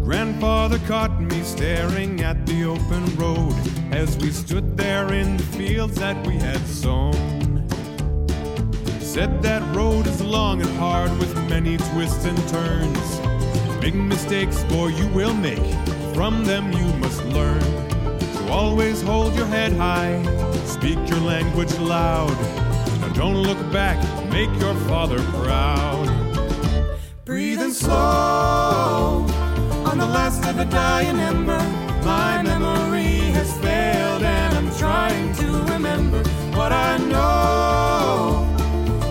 Grandfather 0.02 0.80
caught 0.88 1.20
me 1.20 1.44
staring 1.44 2.22
at 2.22 2.46
the 2.46 2.64
open 2.64 3.04
road 3.18 3.54
as 3.92 4.18
we 4.20 4.32
stood 4.32 4.78
there 4.78 5.12
in 5.12 5.36
the 5.36 5.44
fields 5.44 5.96
that 5.96 6.16
we 6.26 6.36
had 6.36 6.66
sown. 6.66 7.68
Said 9.02 9.42
that 9.42 9.62
road 9.76 10.08
is 10.08 10.22
long 10.22 10.62
and 10.62 10.78
hard 10.78 11.12
with 11.20 11.36
many 11.50 11.76
twists 11.76 12.24
and 12.24 12.38
turns. 12.48 13.20
Big 13.82 13.96
mistakes, 13.96 14.64
boy, 14.76 14.88
you 14.88 15.08
will 15.08 15.34
make. 15.34 15.74
From 16.14 16.46
them 16.46 16.72
you 16.72 16.88
must 16.94 17.26
learn. 17.26 17.60
So 18.36 18.48
always 18.48 19.02
hold 19.02 19.36
your 19.36 19.48
head 19.48 19.74
high, 19.74 20.24
speak 20.64 20.98
your 21.10 21.20
language 21.20 21.78
loud. 21.78 22.69
Don't 23.20 23.44
look 23.44 23.60
back, 23.70 24.00
make 24.30 24.50
your 24.62 24.74
father 24.88 25.20
proud. 25.44 26.08
Breathing 27.26 27.74
slow 27.74 29.26
on 29.90 29.98
the 29.98 30.06
last 30.06 30.46
of 30.46 30.58
a 30.58 30.64
dying 30.64 31.20
ember. 31.20 31.60
My 32.06 32.42
memory 32.42 33.20
has 33.36 33.52
failed, 33.60 34.24
and 34.24 34.58
I'm 34.60 34.72
trying 34.78 35.34
to 35.34 35.48
remember 35.74 36.24
what 36.58 36.72
I 36.72 36.96
know 37.14 38.48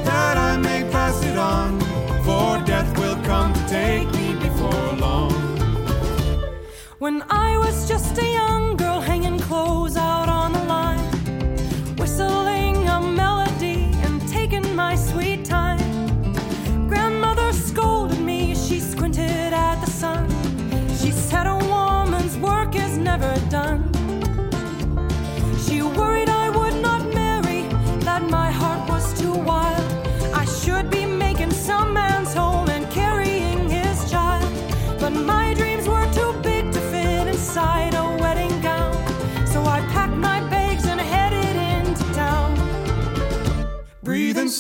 that 0.04 0.38
I 0.38 0.56
may 0.56 0.90
pass 0.90 1.22
it 1.22 1.36
on. 1.36 1.78
For 2.24 2.64
death 2.64 2.90
will 2.98 3.22
come 3.24 3.52
to 3.52 3.68
take 3.68 4.10
me 4.14 4.32
before 4.36 4.92
long. 5.06 5.34
When 6.98 7.22
I 7.28 7.58
was 7.58 7.86
just 7.86 8.16
a 8.16 8.24
young 8.24 8.47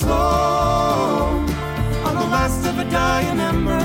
slow 0.08 1.44
on 2.06 2.14
the 2.22 2.28
last 2.36 2.62
of 2.70 2.74
a 2.84 2.86
dying 2.90 3.38
ember. 3.52 3.82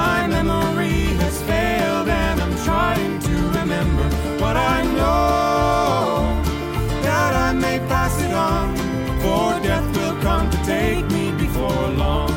My 0.00 0.20
memory 0.36 1.00
has 1.22 1.36
failed, 1.50 2.08
and 2.08 2.36
I'm 2.44 2.56
trying 2.68 3.14
to 3.28 3.34
remember 3.58 4.06
what 4.42 4.56
I 4.74 4.78
know 4.98 6.24
that 7.08 7.32
I 7.46 7.50
may 7.64 7.78
pass 7.92 8.14
it 8.26 8.32
on. 8.50 8.66
For 9.22 9.48
death 9.68 9.88
will 9.96 10.16
come 10.28 10.46
to 10.54 10.58
take 10.74 11.04
me 11.16 11.24
before 11.44 11.86
long. 12.04 12.32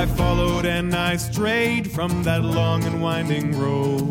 I 0.00 0.02
followed 0.20 0.64
and 0.64 0.90
I 1.10 1.12
strayed 1.16 1.84
from 1.96 2.12
that 2.28 2.42
long 2.58 2.82
and 2.88 2.96
winding 3.06 3.48
road. 3.62 4.02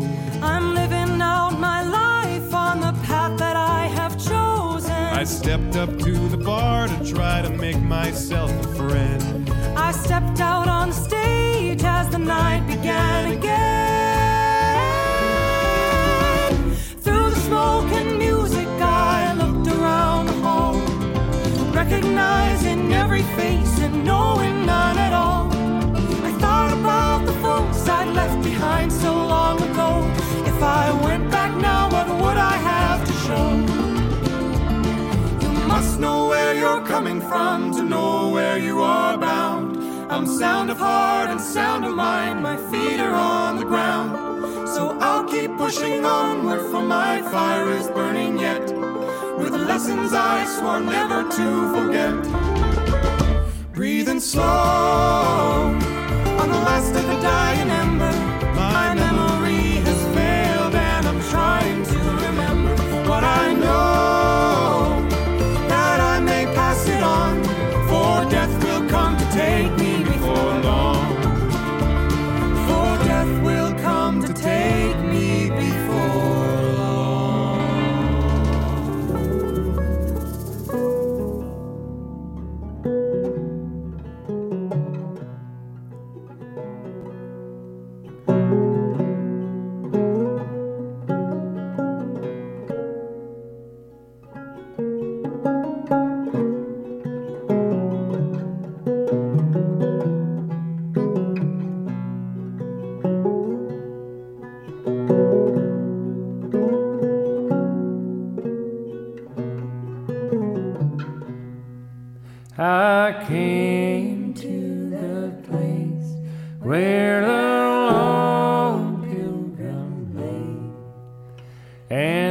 I'm 0.52 0.66
living 0.80 1.20
out 1.20 1.54
my 1.70 1.80
life 1.98 2.21
on 2.54 2.80
the 2.80 2.92
path 3.06 3.38
that 3.38 3.56
I 3.56 3.86
have 3.86 4.16
chosen. 4.18 4.90
I 4.92 5.24
stepped 5.24 5.76
up 5.76 5.98
to 5.98 6.28
the 6.28 6.36
bar 6.36 6.88
to 6.88 7.04
try 7.04 7.42
to 7.42 7.50
make 7.50 7.80
myself 7.80 8.50
a 8.50 8.68
friend. 8.74 9.50
I 9.76 9.92
stepped 9.92 10.40
out 10.40 10.68
on 10.68 10.92
stage 10.92 11.82
as 11.84 12.08
the 12.10 12.18
night 12.18 12.66
began 12.66 13.32
again. 13.32 13.62
Through 17.04 17.30
the 17.30 17.40
smoke 17.40 17.90
and 17.92 18.18
music, 18.18 18.68
I 18.80 19.32
looked 19.34 19.68
around 19.68 20.26
the 20.26 20.38
hall, 20.44 20.74
recognizing 21.72 22.92
every 22.92 23.22
face 23.38 23.78
and 23.80 24.04
knowing 24.04 24.66
none 24.66 24.98
at 24.98 25.12
all. 25.12 25.50
I 26.24 26.32
thought 26.40 26.72
about 26.72 27.24
the 27.26 27.34
folks 27.34 27.88
I'd 27.88 28.08
left 28.14 28.42
behind 28.42 28.92
so 28.92 29.12
long 29.14 29.62
ago. 29.62 30.08
I 30.62 30.92
went 31.04 31.30
back 31.30 31.56
now, 31.56 31.90
what 31.90 32.08
would 32.08 32.36
I 32.36 32.56
have 32.56 33.04
to 33.06 33.12
show? 33.24 33.46
You 35.42 35.66
must 35.66 35.98
know 35.98 36.28
where 36.28 36.54
you're 36.54 36.84
coming 36.86 37.20
from 37.20 37.72
to 37.74 37.82
know 37.82 38.30
where 38.30 38.58
you 38.58 38.80
are 38.82 39.18
bound. 39.18 39.76
I'm 40.10 40.26
sound 40.26 40.70
of 40.70 40.78
heart 40.78 41.30
and 41.30 41.40
sound 41.40 41.84
of 41.84 41.94
mind. 41.94 42.42
My 42.42 42.56
feet 42.70 43.00
are 43.00 43.14
on 43.14 43.56
the 43.56 43.64
ground. 43.64 44.68
So 44.68 44.96
I'll 45.00 45.24
keep 45.24 45.56
pushing 45.56 46.04
onward, 46.04 46.60
for 46.70 46.82
my 46.82 47.22
fire 47.22 47.70
is 47.70 47.88
burning 47.88 48.38
yet. 48.38 48.62
With 49.38 49.54
lessons 49.54 50.12
I 50.12 50.44
swore 50.44 50.80
never 50.80 51.22
to 51.38 51.72
forget. 51.74 52.14
Breathing 53.72 54.20
slow 54.20 54.44
on 56.40 56.48
the 56.50 56.60
last 56.68 56.94
of 56.94 57.06
the 57.06 57.20
dying 57.20 57.70
ember. 57.70 58.21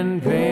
And 0.02 0.20
pain. 0.24 0.51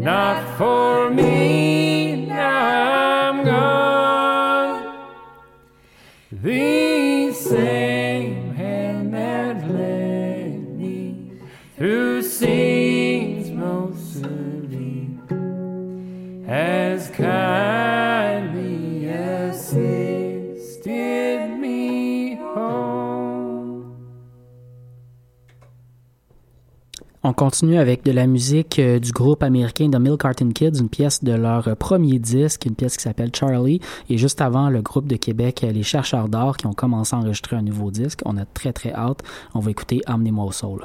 Not 0.00 0.56
for 0.56 1.10
me, 1.10 2.24
now 2.26 3.28
I'm 3.28 3.44
gone. 3.44 4.96
The 6.32 6.79
continue 27.40 27.78
avec 27.78 28.04
de 28.04 28.12
la 28.12 28.26
musique 28.26 28.78
euh, 28.78 28.98
du 28.98 29.12
groupe 29.12 29.42
américain 29.42 29.88
The 29.88 29.98
Milk 29.98 30.20
Carton 30.20 30.50
Kids, 30.50 30.78
une 30.78 30.90
pièce 30.90 31.24
de 31.24 31.32
leur 31.32 31.68
euh, 31.68 31.74
premier 31.74 32.18
disque, 32.18 32.66
une 32.66 32.74
pièce 32.74 32.98
qui 32.98 33.02
s'appelle 33.02 33.30
Charlie. 33.34 33.80
Et 34.10 34.18
juste 34.18 34.42
avant, 34.42 34.68
le 34.68 34.82
groupe 34.82 35.06
de 35.06 35.16
Québec, 35.16 35.64
euh, 35.64 35.72
les 35.72 35.82
Chercheurs 35.82 36.28
d'Or, 36.28 36.58
qui 36.58 36.66
ont 36.66 36.74
commencé 36.74 37.16
à 37.16 37.18
enregistrer 37.18 37.56
un 37.56 37.62
nouveau 37.62 37.90
disque. 37.90 38.20
On 38.26 38.36
a 38.36 38.44
très 38.44 38.74
très 38.74 38.92
hâte. 38.92 39.22
On 39.54 39.60
va 39.60 39.70
écouter 39.70 40.02
Emmenez-moi 40.06 40.44
au 40.44 40.52
Soul. 40.52 40.84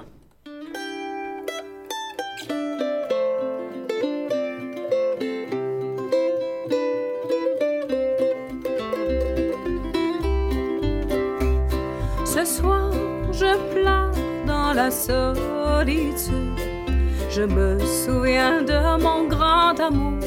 Je 17.47 17.53
me 17.53 17.77
souviens 17.79 18.63
de 18.63 18.99
mon 18.99 19.27
grand 19.27 19.79
amour. 19.79 20.19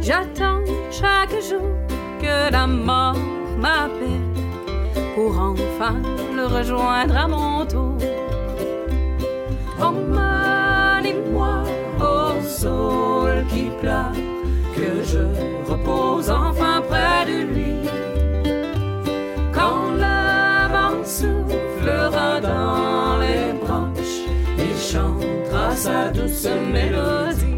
J'attends 0.00 0.62
chaque 0.90 1.34
jour 1.42 1.68
que 2.22 2.50
la 2.50 2.66
mort 2.66 3.18
m'appelle 3.58 4.32
pour 5.14 5.38
enfin 5.38 5.96
le 6.34 6.46
rejoindre 6.46 7.16
à 7.18 7.28
mon 7.28 7.66
tour. 7.66 7.98
passado, 25.82 26.28
são 26.28 26.64
mélodie. 26.66 27.51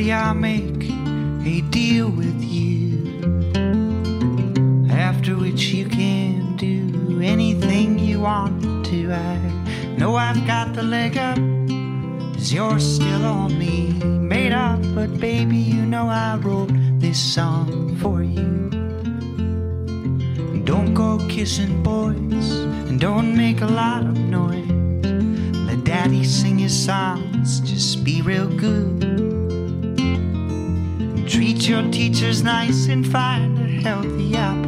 Charlie, 0.00 0.12
I'll 0.12 0.34
make 0.34 0.90
a 1.44 1.60
deal 1.68 2.08
with 2.08 2.42
you. 2.42 3.04
After 4.90 5.36
which 5.36 5.74
you 5.74 5.84
can 5.90 6.56
do 6.56 7.20
anything 7.20 7.98
you 7.98 8.20
want 8.20 8.86
to. 8.86 9.12
I 9.12 9.36
know 9.98 10.16
I've 10.16 10.46
got 10.46 10.72
the 10.72 10.82
leg 10.82 11.18
up, 11.18 11.36
cause 12.32 12.50
you're 12.50 12.80
still 12.80 13.26
on 13.26 13.58
me. 13.58 13.92
Made 14.02 14.54
up, 14.54 14.80
but 14.94 15.20
baby, 15.20 15.58
you 15.58 15.84
know 15.84 16.08
I 16.08 16.38
wrote 16.38 16.70
this 16.98 17.18
song 17.18 17.94
for 17.96 18.22
you. 18.22 18.70
Don't 20.64 20.94
go 20.94 21.18
kissing 21.28 21.82
boys, 21.82 22.50
and 22.88 22.98
don't 22.98 23.36
make 23.36 23.60
a 23.60 23.66
lot 23.66 24.06
of 24.06 24.16
noise. 24.16 24.66
Let 25.66 25.84
daddy 25.84 26.24
sing 26.24 26.56
his 26.58 26.86
songs, 26.86 27.60
just 27.60 28.02
be 28.02 28.22
real 28.22 28.48
good. 28.48 29.29
Treat 31.60 31.68
your 31.68 31.92
teachers 31.92 32.42
nice 32.42 32.88
and 32.88 33.06
find 33.06 33.58
a 33.58 33.82
healthy 33.82 34.34
appetite 34.34 34.59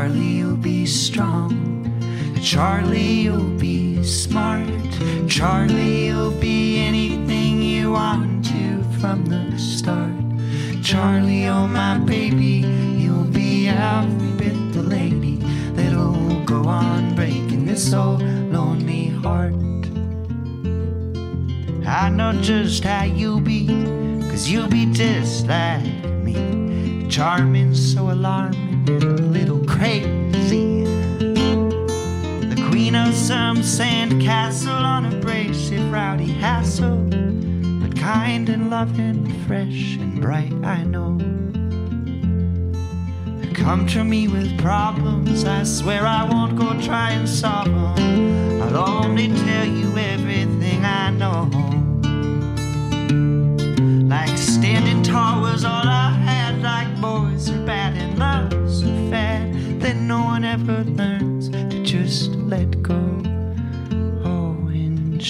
Charlie, 0.00 0.38
you'll 0.38 0.56
be 0.56 0.86
strong. 0.86 1.52
Charlie, 2.42 3.20
you'll 3.24 3.58
be 3.58 4.02
smart. 4.02 4.66
Charlie, 5.28 6.06
you'll 6.06 6.30
be 6.40 6.78
anything 6.78 7.60
you 7.60 7.92
want 7.92 8.46
to 8.46 8.82
from 8.98 9.26
the 9.26 9.58
start. 9.58 10.14
Charlie, 10.82 11.48
oh 11.48 11.66
my 11.66 11.98
baby, 11.98 12.64
you'll 12.96 13.24
be 13.24 13.68
every 13.68 14.32
bit 14.38 14.72
the 14.72 14.82
lady 14.82 15.36
that'll 15.74 16.46
go 16.46 16.62
on 16.64 17.14
breaking 17.14 17.66
this 17.66 17.92
old 17.92 18.22
lonely 18.22 19.08
heart. 19.08 19.52
I 21.86 22.08
know 22.08 22.32
just 22.40 22.84
how 22.84 23.04
you'll 23.04 23.42
be, 23.42 23.66
cause 24.30 24.48
you'll 24.48 24.66
be 24.66 24.86
just 24.86 25.46
like 25.46 25.84
me. 26.24 27.06
Charming, 27.10 27.74
so 27.74 28.10
alarming, 28.10 28.69
crazy. 29.80 30.84
The 32.52 32.66
queen 32.68 32.94
of 32.94 33.14
some 33.14 33.60
sandcastle 33.62 34.68
on 34.68 35.06
a 35.06 35.16
abrasive, 35.16 35.90
rowdy 35.90 36.26
hassle. 36.26 36.98
But 37.80 37.96
kind 37.96 38.50
and 38.50 38.68
loving, 38.68 39.24
fresh 39.46 39.96
and 39.96 40.20
bright, 40.20 40.52
I 40.62 40.84
know. 40.84 41.16
They 43.40 43.52
Come 43.54 43.86
to 43.86 44.04
me 44.04 44.28
with 44.28 44.58
problems, 44.58 45.46
I 45.46 45.62
swear 45.62 46.06
I 46.06 46.24
won't 46.24 46.58
go 46.58 46.78
try 46.82 47.12
and 47.12 47.26
solve 47.26 47.64
them. 47.64 48.62
I'll 48.62 48.76
only 48.76 49.28
tell 49.28 49.64
you 49.64 49.96
everything 49.96 50.84
I 50.84 51.08
know. 51.08 51.48
Like 54.14 54.36
standing 54.36 55.02
tall 55.02 55.40
was 55.40 55.64
all 55.64 55.89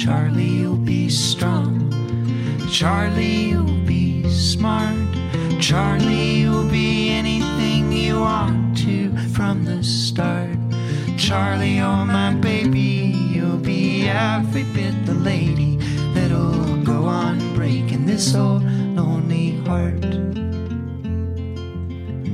Charlie, 0.02 0.44
you'll 0.44 0.76
be 0.76 1.10
strong. 1.10 1.92
Charlie, 2.70 3.50
you'll 3.50 3.84
be 3.84 4.26
smart. 4.30 4.96
Charlie, 5.60 6.38
you'll 6.40 6.70
be 6.70 7.10
anything 7.10 7.92
you 7.92 8.20
want 8.20 8.78
to 8.78 9.14
from 9.34 9.66
the 9.66 9.84
start. 9.84 10.56
Charlie, 11.18 11.80
oh 11.80 12.06
my 12.06 12.32
baby, 12.32 13.12
you'll 13.30 13.58
be 13.58 14.08
every 14.08 14.64
bit 14.72 15.04
the 15.04 15.12
lady 15.12 15.76
that'll 16.14 16.82
go 16.82 17.04
on 17.04 17.54
breaking 17.54 18.06
this 18.06 18.34
old 18.34 18.62
lonely 18.64 19.58
heart. 19.66 20.00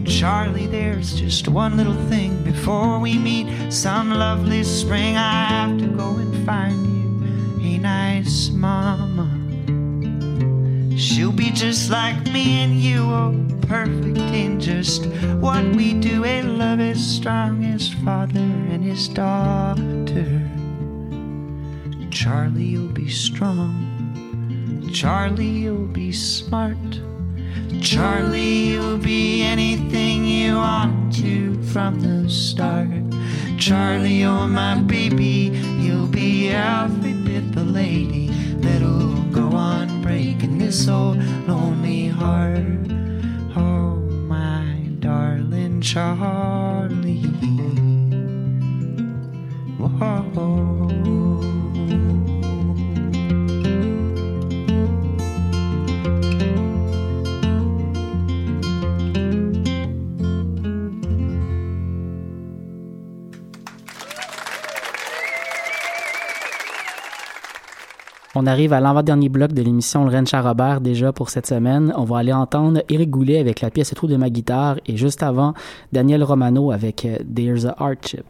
Charlie, 0.06 0.68
there's 0.68 1.18
just 1.18 1.48
one 1.48 1.76
little 1.76 2.00
thing 2.08 2.44
before 2.44 3.00
we 3.00 3.18
meet 3.18 3.72
some 3.72 4.10
lovely 4.10 4.62
spring. 4.62 5.16
I 5.16 5.46
have 5.46 5.78
to 5.80 5.88
go 5.88 6.10
and 6.10 6.46
find 6.46 6.86
you 6.86 6.95
nice 7.87 8.51
mama. 8.51 9.28
She'll 10.99 11.39
be 11.45 11.51
just 11.53 11.89
like 11.89 12.20
me 12.32 12.45
and 12.64 12.74
you, 12.80 13.01
oh, 13.03 13.32
perfect 13.68 14.18
in 14.43 14.59
just 14.59 15.07
what 15.45 15.64
we 15.76 15.95
do. 15.95 16.24
A 16.24 16.43
love 16.43 16.80
as 16.80 17.01
strong 17.16 17.64
as 17.64 17.93
father 18.05 18.51
and 18.72 18.82
his 18.82 19.07
daughter. 19.07 20.32
Charlie, 22.11 22.70
you'll 22.74 22.97
be 23.05 23.09
strong. 23.09 23.70
Charlie, 24.93 25.57
you'll 25.64 25.93
be 26.03 26.11
smart. 26.11 26.84
Charlie, 27.80 28.70
you'll 28.70 28.99
be 28.99 29.43
anything 29.43 30.24
you 30.24 30.57
want 30.57 31.14
to 31.20 31.62
from 31.72 32.01
the 32.01 32.28
start. 32.28 32.89
Charlie, 33.59 34.20
you're 34.22 34.49
my 34.49 34.74
baby, 34.80 35.53
you'll 35.82 36.09
be 36.09 36.51
every 36.51 36.97
bit 37.03 37.12
the 37.12 37.15
lady 37.77 38.29
that'll 38.64 39.22
go 39.24 39.49
on 39.53 40.01
breaking 40.01 40.57
this 40.57 40.89
old 40.89 41.18
lonely 41.47 42.09
heart. 42.09 42.64
Oh, 43.55 43.97
my 44.35 44.64
darling 44.99 45.83
Charlie. 45.83 47.20
Whoa. 49.79 51.26
On 68.39 68.45
arrive 68.45 68.74
à 68.74 68.80
l'avant-dernier 68.80 69.30
bloc 69.30 69.55
de 69.55 69.62
l'émission 69.62 70.05
Le 70.05 70.11
Rennes 70.11 70.26
Robert 70.30 70.82
déjà 70.82 71.11
pour 71.11 71.30
cette 71.30 71.47
semaine. 71.47 71.95
On 71.97 72.05
va 72.05 72.18
aller 72.18 72.34
entendre 72.34 72.82
Éric 72.91 73.09
Goulet 73.09 73.39
avec 73.39 73.62
la 73.62 73.70
pièce 73.70 73.95
Trou 73.95 74.09
de 74.09 74.16
ma 74.16 74.28
guitare 74.28 74.76
et 74.84 74.99
juste 74.99 75.22
avant, 75.22 75.55
Daniel 75.91 76.22
Romano 76.22 76.70
avec 76.70 77.07
euh, 77.07 77.16
There's 77.34 77.64
a 77.64 77.74
Hardship. 77.78 78.26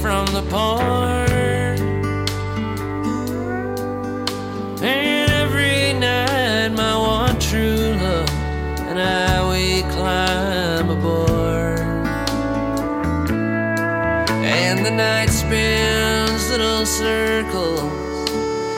From 0.00 0.26
the 0.26 0.42
port. 0.50 1.80
And 4.82 5.30
every 5.30 5.92
night, 5.98 6.68
my 6.68 6.96
one 6.96 7.38
true 7.38 7.94
love 8.00 8.42
and 8.92 9.00
I 9.00 9.48
we 9.50 9.82
climb 9.90 10.90
aboard. 10.90 11.80
And 14.44 14.84
the 14.84 14.90
night 14.90 15.30
spins 15.30 16.50
little 16.50 16.84
circles, 16.84 17.80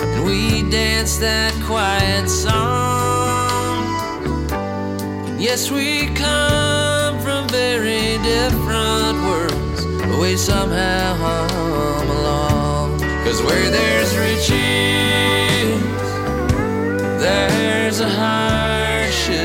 and 0.02 0.24
we 0.24 0.70
dance 0.70 1.16
that 1.18 1.52
quiet 1.64 2.28
song. 2.28 3.82
Yes, 5.36 5.68
we 5.68 6.06
come 6.14 7.18
from 7.18 7.48
very 7.48 8.18
different 8.22 8.84
but 10.14 10.20
we 10.20 10.36
somehow 10.36 11.14
hum 11.16 12.10
along. 12.10 13.00
Cause 13.24 13.42
where 13.42 13.70
there's 13.70 14.16
riches, 14.16 15.80
there's 17.20 18.00
a 18.00 18.08
hardship. 18.08 19.40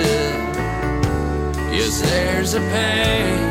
Yes, 1.72 2.02
there's 2.02 2.54
a 2.54 2.60
pain 2.60 3.49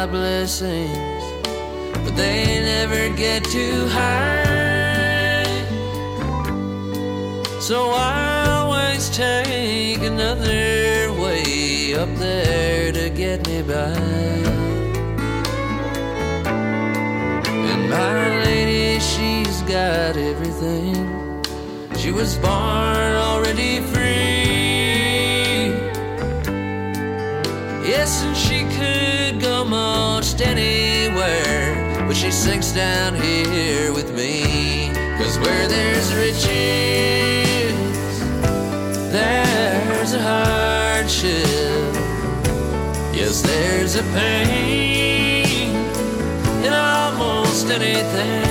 my 0.00 0.06
blessings, 0.06 1.24
but 1.92 2.16
they 2.16 2.58
never 2.62 3.14
get 3.16 3.44
too 3.44 3.86
high. 3.88 5.44
So 7.60 7.90
I 7.90 8.46
always 8.48 9.10
take 9.10 10.00
another 10.00 11.12
way 11.22 11.94
up 11.94 12.08
there 12.16 12.92
to 12.92 13.10
get 13.10 13.46
me 13.46 13.60
by. 13.60 13.92
And 17.70 17.90
my 17.90 18.44
lady, 18.46 19.00
she's 19.00 19.60
got 19.76 20.16
everything. 20.16 20.96
She 21.98 22.10
was 22.10 22.38
born 22.38 23.12
already 23.28 23.80
free. 23.80 24.09
Anywhere, 30.40 32.04
but 32.06 32.16
she 32.16 32.30
sinks 32.30 32.72
down 32.72 33.14
here 33.14 33.92
with 33.92 34.14
me. 34.14 34.92
Cause 35.18 35.38
where 35.38 35.68
there's 35.68 36.14
riches, 36.14 36.50
there's 39.12 40.14
a 40.14 40.22
hardship. 40.22 41.44
Yes, 43.14 43.42
there's 43.42 43.96
a 43.96 44.02
pain 44.14 45.74
in 46.64 46.72
almost 46.72 47.66
anything. 47.70 48.49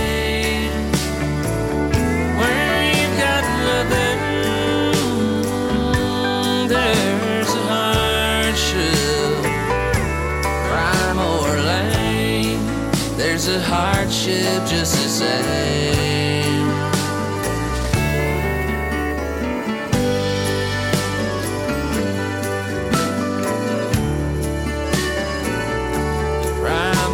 Hardship 13.62 14.66
just 14.68 14.96
the 14.96 15.10
same. 15.10 16.10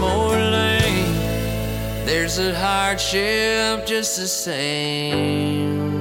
Or 0.03 0.35
there's 2.05 2.37
a 2.37 2.53
hardship 2.53 3.85
just 3.85 4.17
the 4.17 4.27
same. 4.27 5.94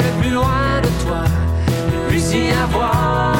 Le 0.00 0.20
plus 0.20 0.30
loin 0.30 0.80
de 0.82 0.88
toi, 1.04 1.24
le 1.92 2.08
plus 2.08 2.32
y 2.32 2.50
avoir. 2.50 3.34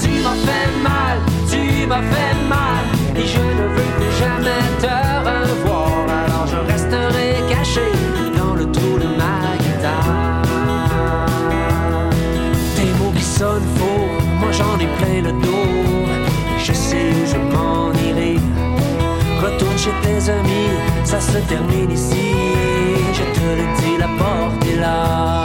Tu 0.00 0.10
m'as 0.24 0.38
fait 0.46 0.70
mal, 0.82 1.18
tu 1.50 1.86
m'as 1.86 2.02
fait 2.02 2.36
mal, 2.48 2.84
et 3.16 3.26
je 3.26 3.40
ne 3.40 3.64
veux 3.74 3.90
plus 3.96 4.12
jamais 4.18 4.64
te 4.80 4.94
revoir. 5.28 5.88
Alors 6.08 6.46
je 6.46 6.72
resterai 6.72 7.42
caché 7.48 7.88
dans 8.36 8.54
le 8.54 8.70
trou 8.70 8.98
de 8.98 9.08
ma 9.20 9.56
guitare. 9.62 10.42
Des 12.76 12.92
mots 12.98 13.12
qui 13.16 13.24
sonnent 13.24 13.70
faux, 13.76 14.06
moi 14.40 14.52
j'en 14.52 14.78
ai 14.78 14.88
plein 14.98 15.22
le 15.22 15.32
dos. 15.40 16.06
Et 16.56 16.64
je 16.64 16.72
sais 16.72 17.10
où 17.10 17.26
je 17.26 17.38
m'en 17.54 17.92
irai. 18.08 18.36
Retourne 19.42 19.78
chez 19.78 19.94
tes 20.02 20.30
amis, 20.30 20.70
ça 21.04 21.20
se 21.20 21.38
termine 21.38 21.90
ici. 21.90 22.73
Je 23.16 23.22
te 23.22 23.46
le 23.58 23.66
dis, 23.80 23.96
la 23.96 24.08
porte 24.18 24.66
est 24.66 24.76
là. 24.76 25.43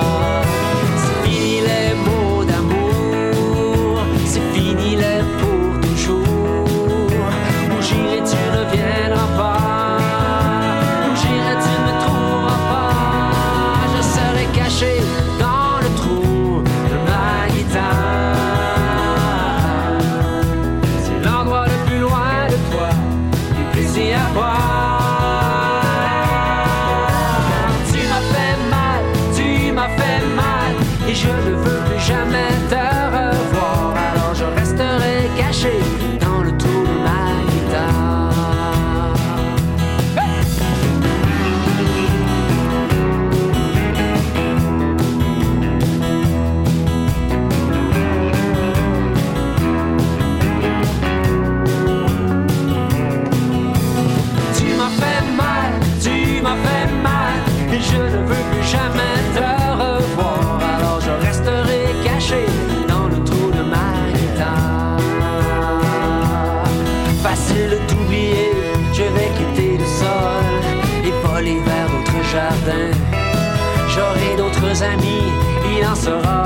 Sera 76.00 76.39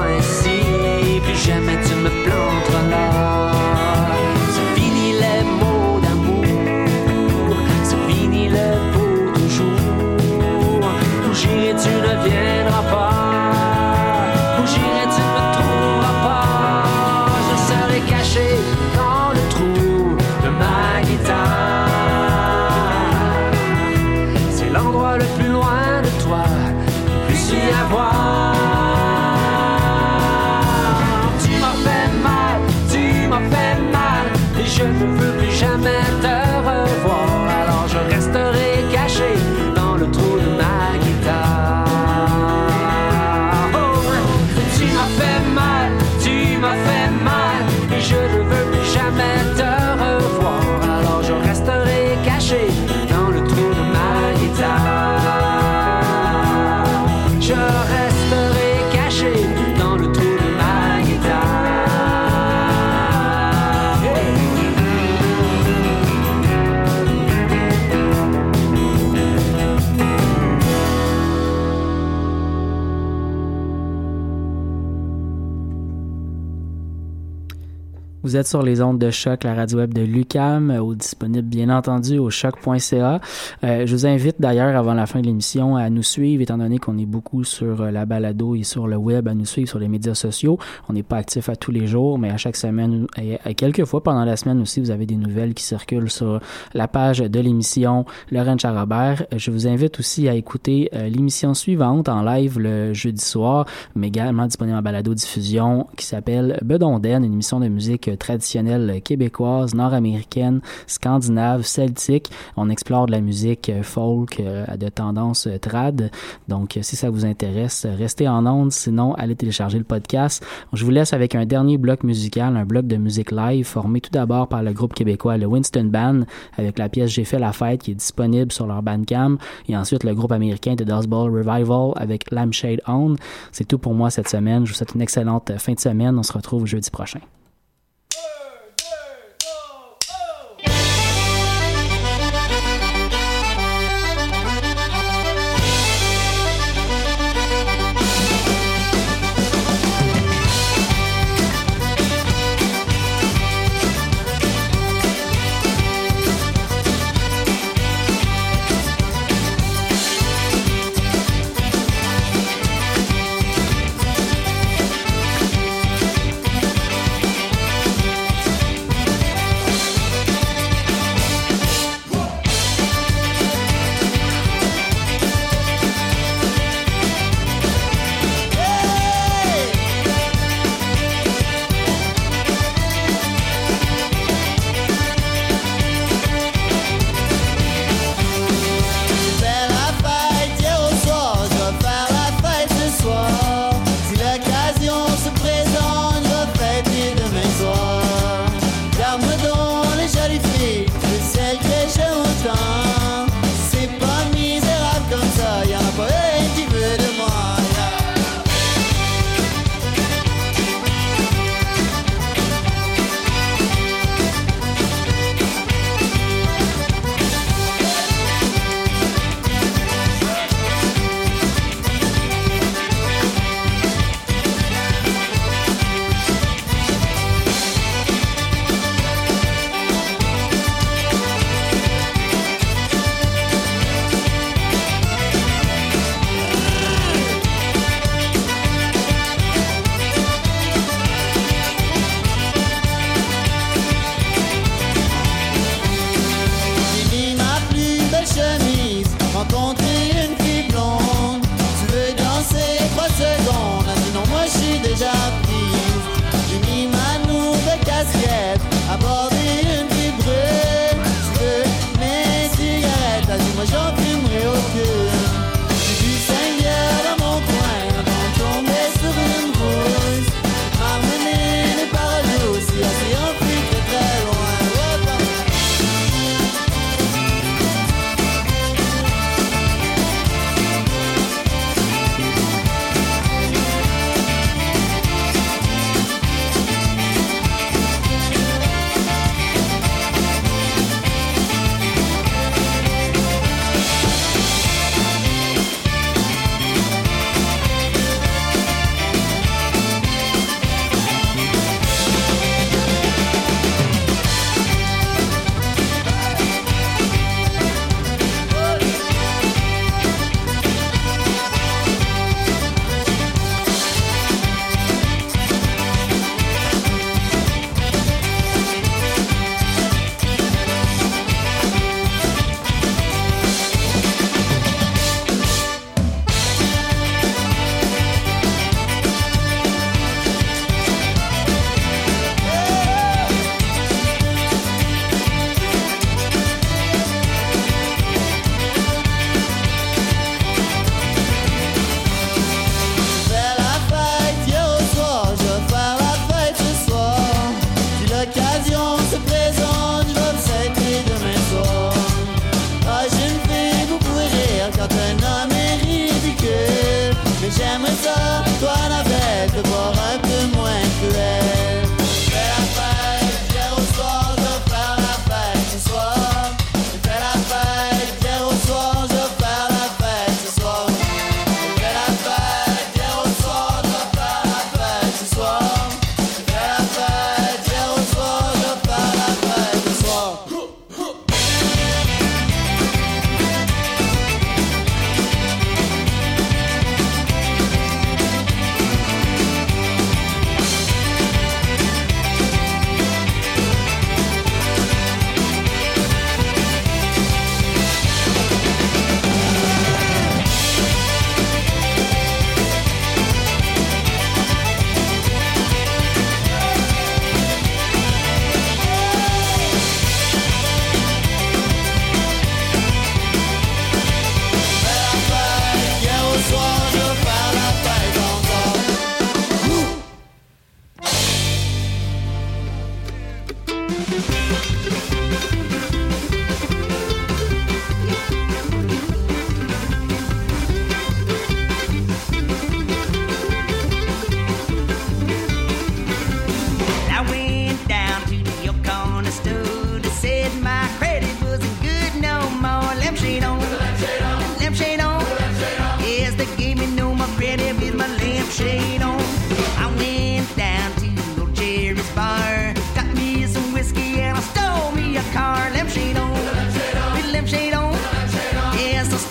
sur 78.48 78.64
les 78.64 78.82
ondes 78.82 79.00
de 79.00 79.10
choc, 79.10 79.44
la 79.44 79.54
radio 79.54 79.80
web 79.80 79.94
de 79.94 80.02
Lucam, 80.02 80.72
euh, 80.72 80.96
disponible 80.96 81.48
bien 81.48 81.70
entendu 81.70 82.20
au 82.20 82.30
choc.ca. 82.30 83.22
Euh, 83.64 83.86
je 83.86 83.92
vous 83.96 84.06
invite 84.06 84.36
d'ailleurs 84.40 84.76
avant 84.76 84.94
la 84.94 85.06
fin 85.06 85.22
de 85.22 85.26
l'émission 85.26 85.76
à 85.76 85.90
nous 85.90 86.04
suivre, 86.04 86.42
étant 86.42 86.58
donné 86.58 86.78
qu'on 86.78 86.98
est 86.98 87.06
beaucoup 87.06 87.44
sur 87.44 87.82
euh, 87.82 87.92
la 87.92 88.06
balado 88.06 88.56
et 88.56 88.64
sur 88.64 88.88
le 88.88 88.98
web, 88.98 89.28
à 89.28 89.34
nous 89.34 89.46
suivre 89.46 89.70
sur 89.70 89.80
les 89.80 89.88
médias 89.88 90.14
sociaux. 90.14 90.58
On 90.90 90.94
n'est 90.94 91.04
pas 91.04 91.18
actif 91.18 91.50
à 91.50 91.56
tous 91.56 91.72
les 91.72 91.88
jours, 91.88 92.20
mais 92.20 92.30
à 92.30 92.38
chaque 92.38 92.56
semaine 92.56 93.08
et, 93.18 93.56
quelques 93.56 93.86
fois 93.86 94.04
pendant 94.04 94.26
la 94.26 94.36
semaine 94.36 94.60
aussi, 94.62 94.80
vous 94.80 94.92
avez 94.92 95.06
des 95.06 95.16
nouvelles 95.16 95.54
qui 95.54 95.64
circulent 95.64 96.10
sur 96.10 96.40
la 96.74 96.88
page 96.88 97.20
de 97.20 97.40
l'émission 97.40 98.06
Laurent 98.32 98.58
Charabert. 98.58 99.26
Je 99.36 99.52
vous 99.52 99.68
invite 99.68 100.00
aussi 100.00 100.28
à 100.28 100.34
écouter 100.34 100.90
l'émission 100.94 101.54
suivante 101.54 102.10
en 102.10 102.24
live 102.24 102.60
le 102.60 102.94
jeudi 102.94 103.24
soir, 103.24 103.66
mais 103.96 104.08
également 104.08 104.46
disponible 104.46 104.78
en 104.78 104.82
balado 104.82 105.14
diffusion, 105.14 105.88
qui 105.98 106.06
s'appelle 106.06 106.60
Bedonden, 106.64 107.24
une 107.24 107.34
émission 107.34 107.60
de 107.60 107.68
musique 107.68 108.10
traditionnelle 108.34 109.00
québécoise, 109.04 109.76
nord-américaine, 109.76 110.62
scandinave, 110.88 111.62
celtique. 111.62 112.32
On 112.58 112.72
explore 112.72 113.06
de 113.06 113.12
la 113.12 113.22
musique 113.22 113.70
euh, 113.70 113.84
folk 113.84 114.40
euh, 114.40 114.66
de 114.76 114.90
tendance 114.90 115.46
euh, 115.46 115.60
trad. 115.60 116.10
Donc, 116.48 116.80
si 116.82 116.96
ça 116.96 117.12
vous 117.12 117.26
intéresse, 117.26 117.86
restez 117.86 118.28
en 118.28 118.48
ondes. 118.48 118.72
Sinon, 118.72 119.14
allez 119.14 119.36
télécharger 119.36 119.78
le 119.78 119.84
podcast. 119.84 120.44
Je 120.74 120.84
vous 120.84 120.90
laisse 120.90 121.14
avec 121.14 121.36
un 121.36 121.46
dernier 121.46 121.78
bloc 121.78 122.04
musical, 122.04 122.58
un 122.58 122.66
bloc 122.66 122.88
de 122.88 122.98
musique 122.98 123.32
live 123.32 123.66
formé 123.66 124.02
tout 124.02 124.10
d'abord 124.12 124.48
par 124.48 124.64
le 124.64 124.74
groupe 124.74 124.96
québécois 124.96 125.38
le 125.38 125.46
Winston 125.46 125.86
Band 125.86 126.22
avec 126.58 126.80
la 126.80 126.90
pièce 126.90 127.12
J'ai 127.12 127.26
fait 127.26 127.40
la 127.40 127.54
fête 127.54 127.84
qui 127.84 127.92
est 127.92 127.96
disponible 127.96 128.52
sur 128.52 128.66
leur 128.66 128.82
Bandcamp 128.82 129.38
et 129.68 129.78
ensuite 129.78 130.04
le 130.04 130.16
groupe 130.16 130.32
américain 130.32 130.74
de 130.74 130.84
Dust 130.84 131.08
Bowl 131.08 131.32
Revival 131.32 131.92
avec 131.98 132.32
Lampshade 132.32 132.82
On. 132.88 133.16
C'est 133.52 133.68
tout 133.68 133.78
pour 133.78 133.94
moi 133.94 134.10
cette 134.10 134.30
semaine. 134.30 134.66
Je 134.66 134.72
vous 134.72 134.78
souhaite 134.78 134.96
une 134.96 135.02
excellente 135.02 135.52
fin 135.60 135.74
de 135.74 135.80
semaine. 135.80 136.18
On 136.18 136.24
se 136.24 136.34
retrouve 136.34 136.66
jeudi 136.66 136.90
prochain. 136.90 137.20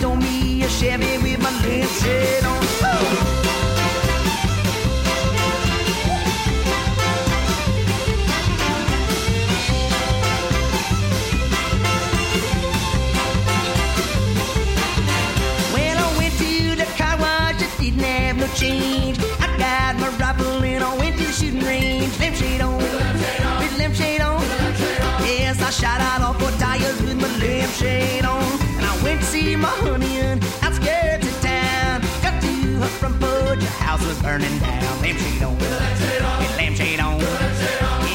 on 0.03 0.19
me 0.19 0.63
a 0.63 0.67
Chevy 0.67 1.17
with 1.17 1.41
my 1.41 1.51
lids 1.61 2.32
be 29.43 29.55
my 29.55 29.67
honey 29.67 30.19
and 30.19 30.43
outskirts 30.61 31.27
of 31.27 31.41
town. 31.41 32.01
Got 32.21 32.41
to 32.41 32.83
up 32.83 32.89
front 32.99 33.19
porch, 33.19 33.61
Your 33.61 33.75
house 33.83 34.05
was 34.05 34.21
burning 34.21 34.57
down. 34.59 35.01
Lampshade 35.01 35.43
on, 35.43 35.57
lampshade 35.59 36.21
on, 36.21 36.39
lampshade 36.57 36.99
on. 36.99 37.19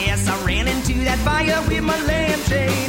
Yes, 0.06 0.28
I 0.28 0.44
ran 0.46 0.68
into 0.68 0.94
that 1.04 1.18
fire 1.18 1.60
with 1.68 1.82
my 1.82 2.00
lampshade. 2.06 2.88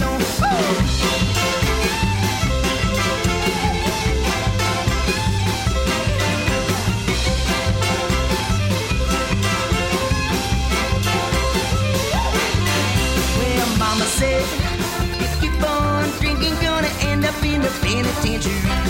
up 17.29 17.43
in 17.43 17.61
the 17.61 17.69
penitentiary. 17.81 18.88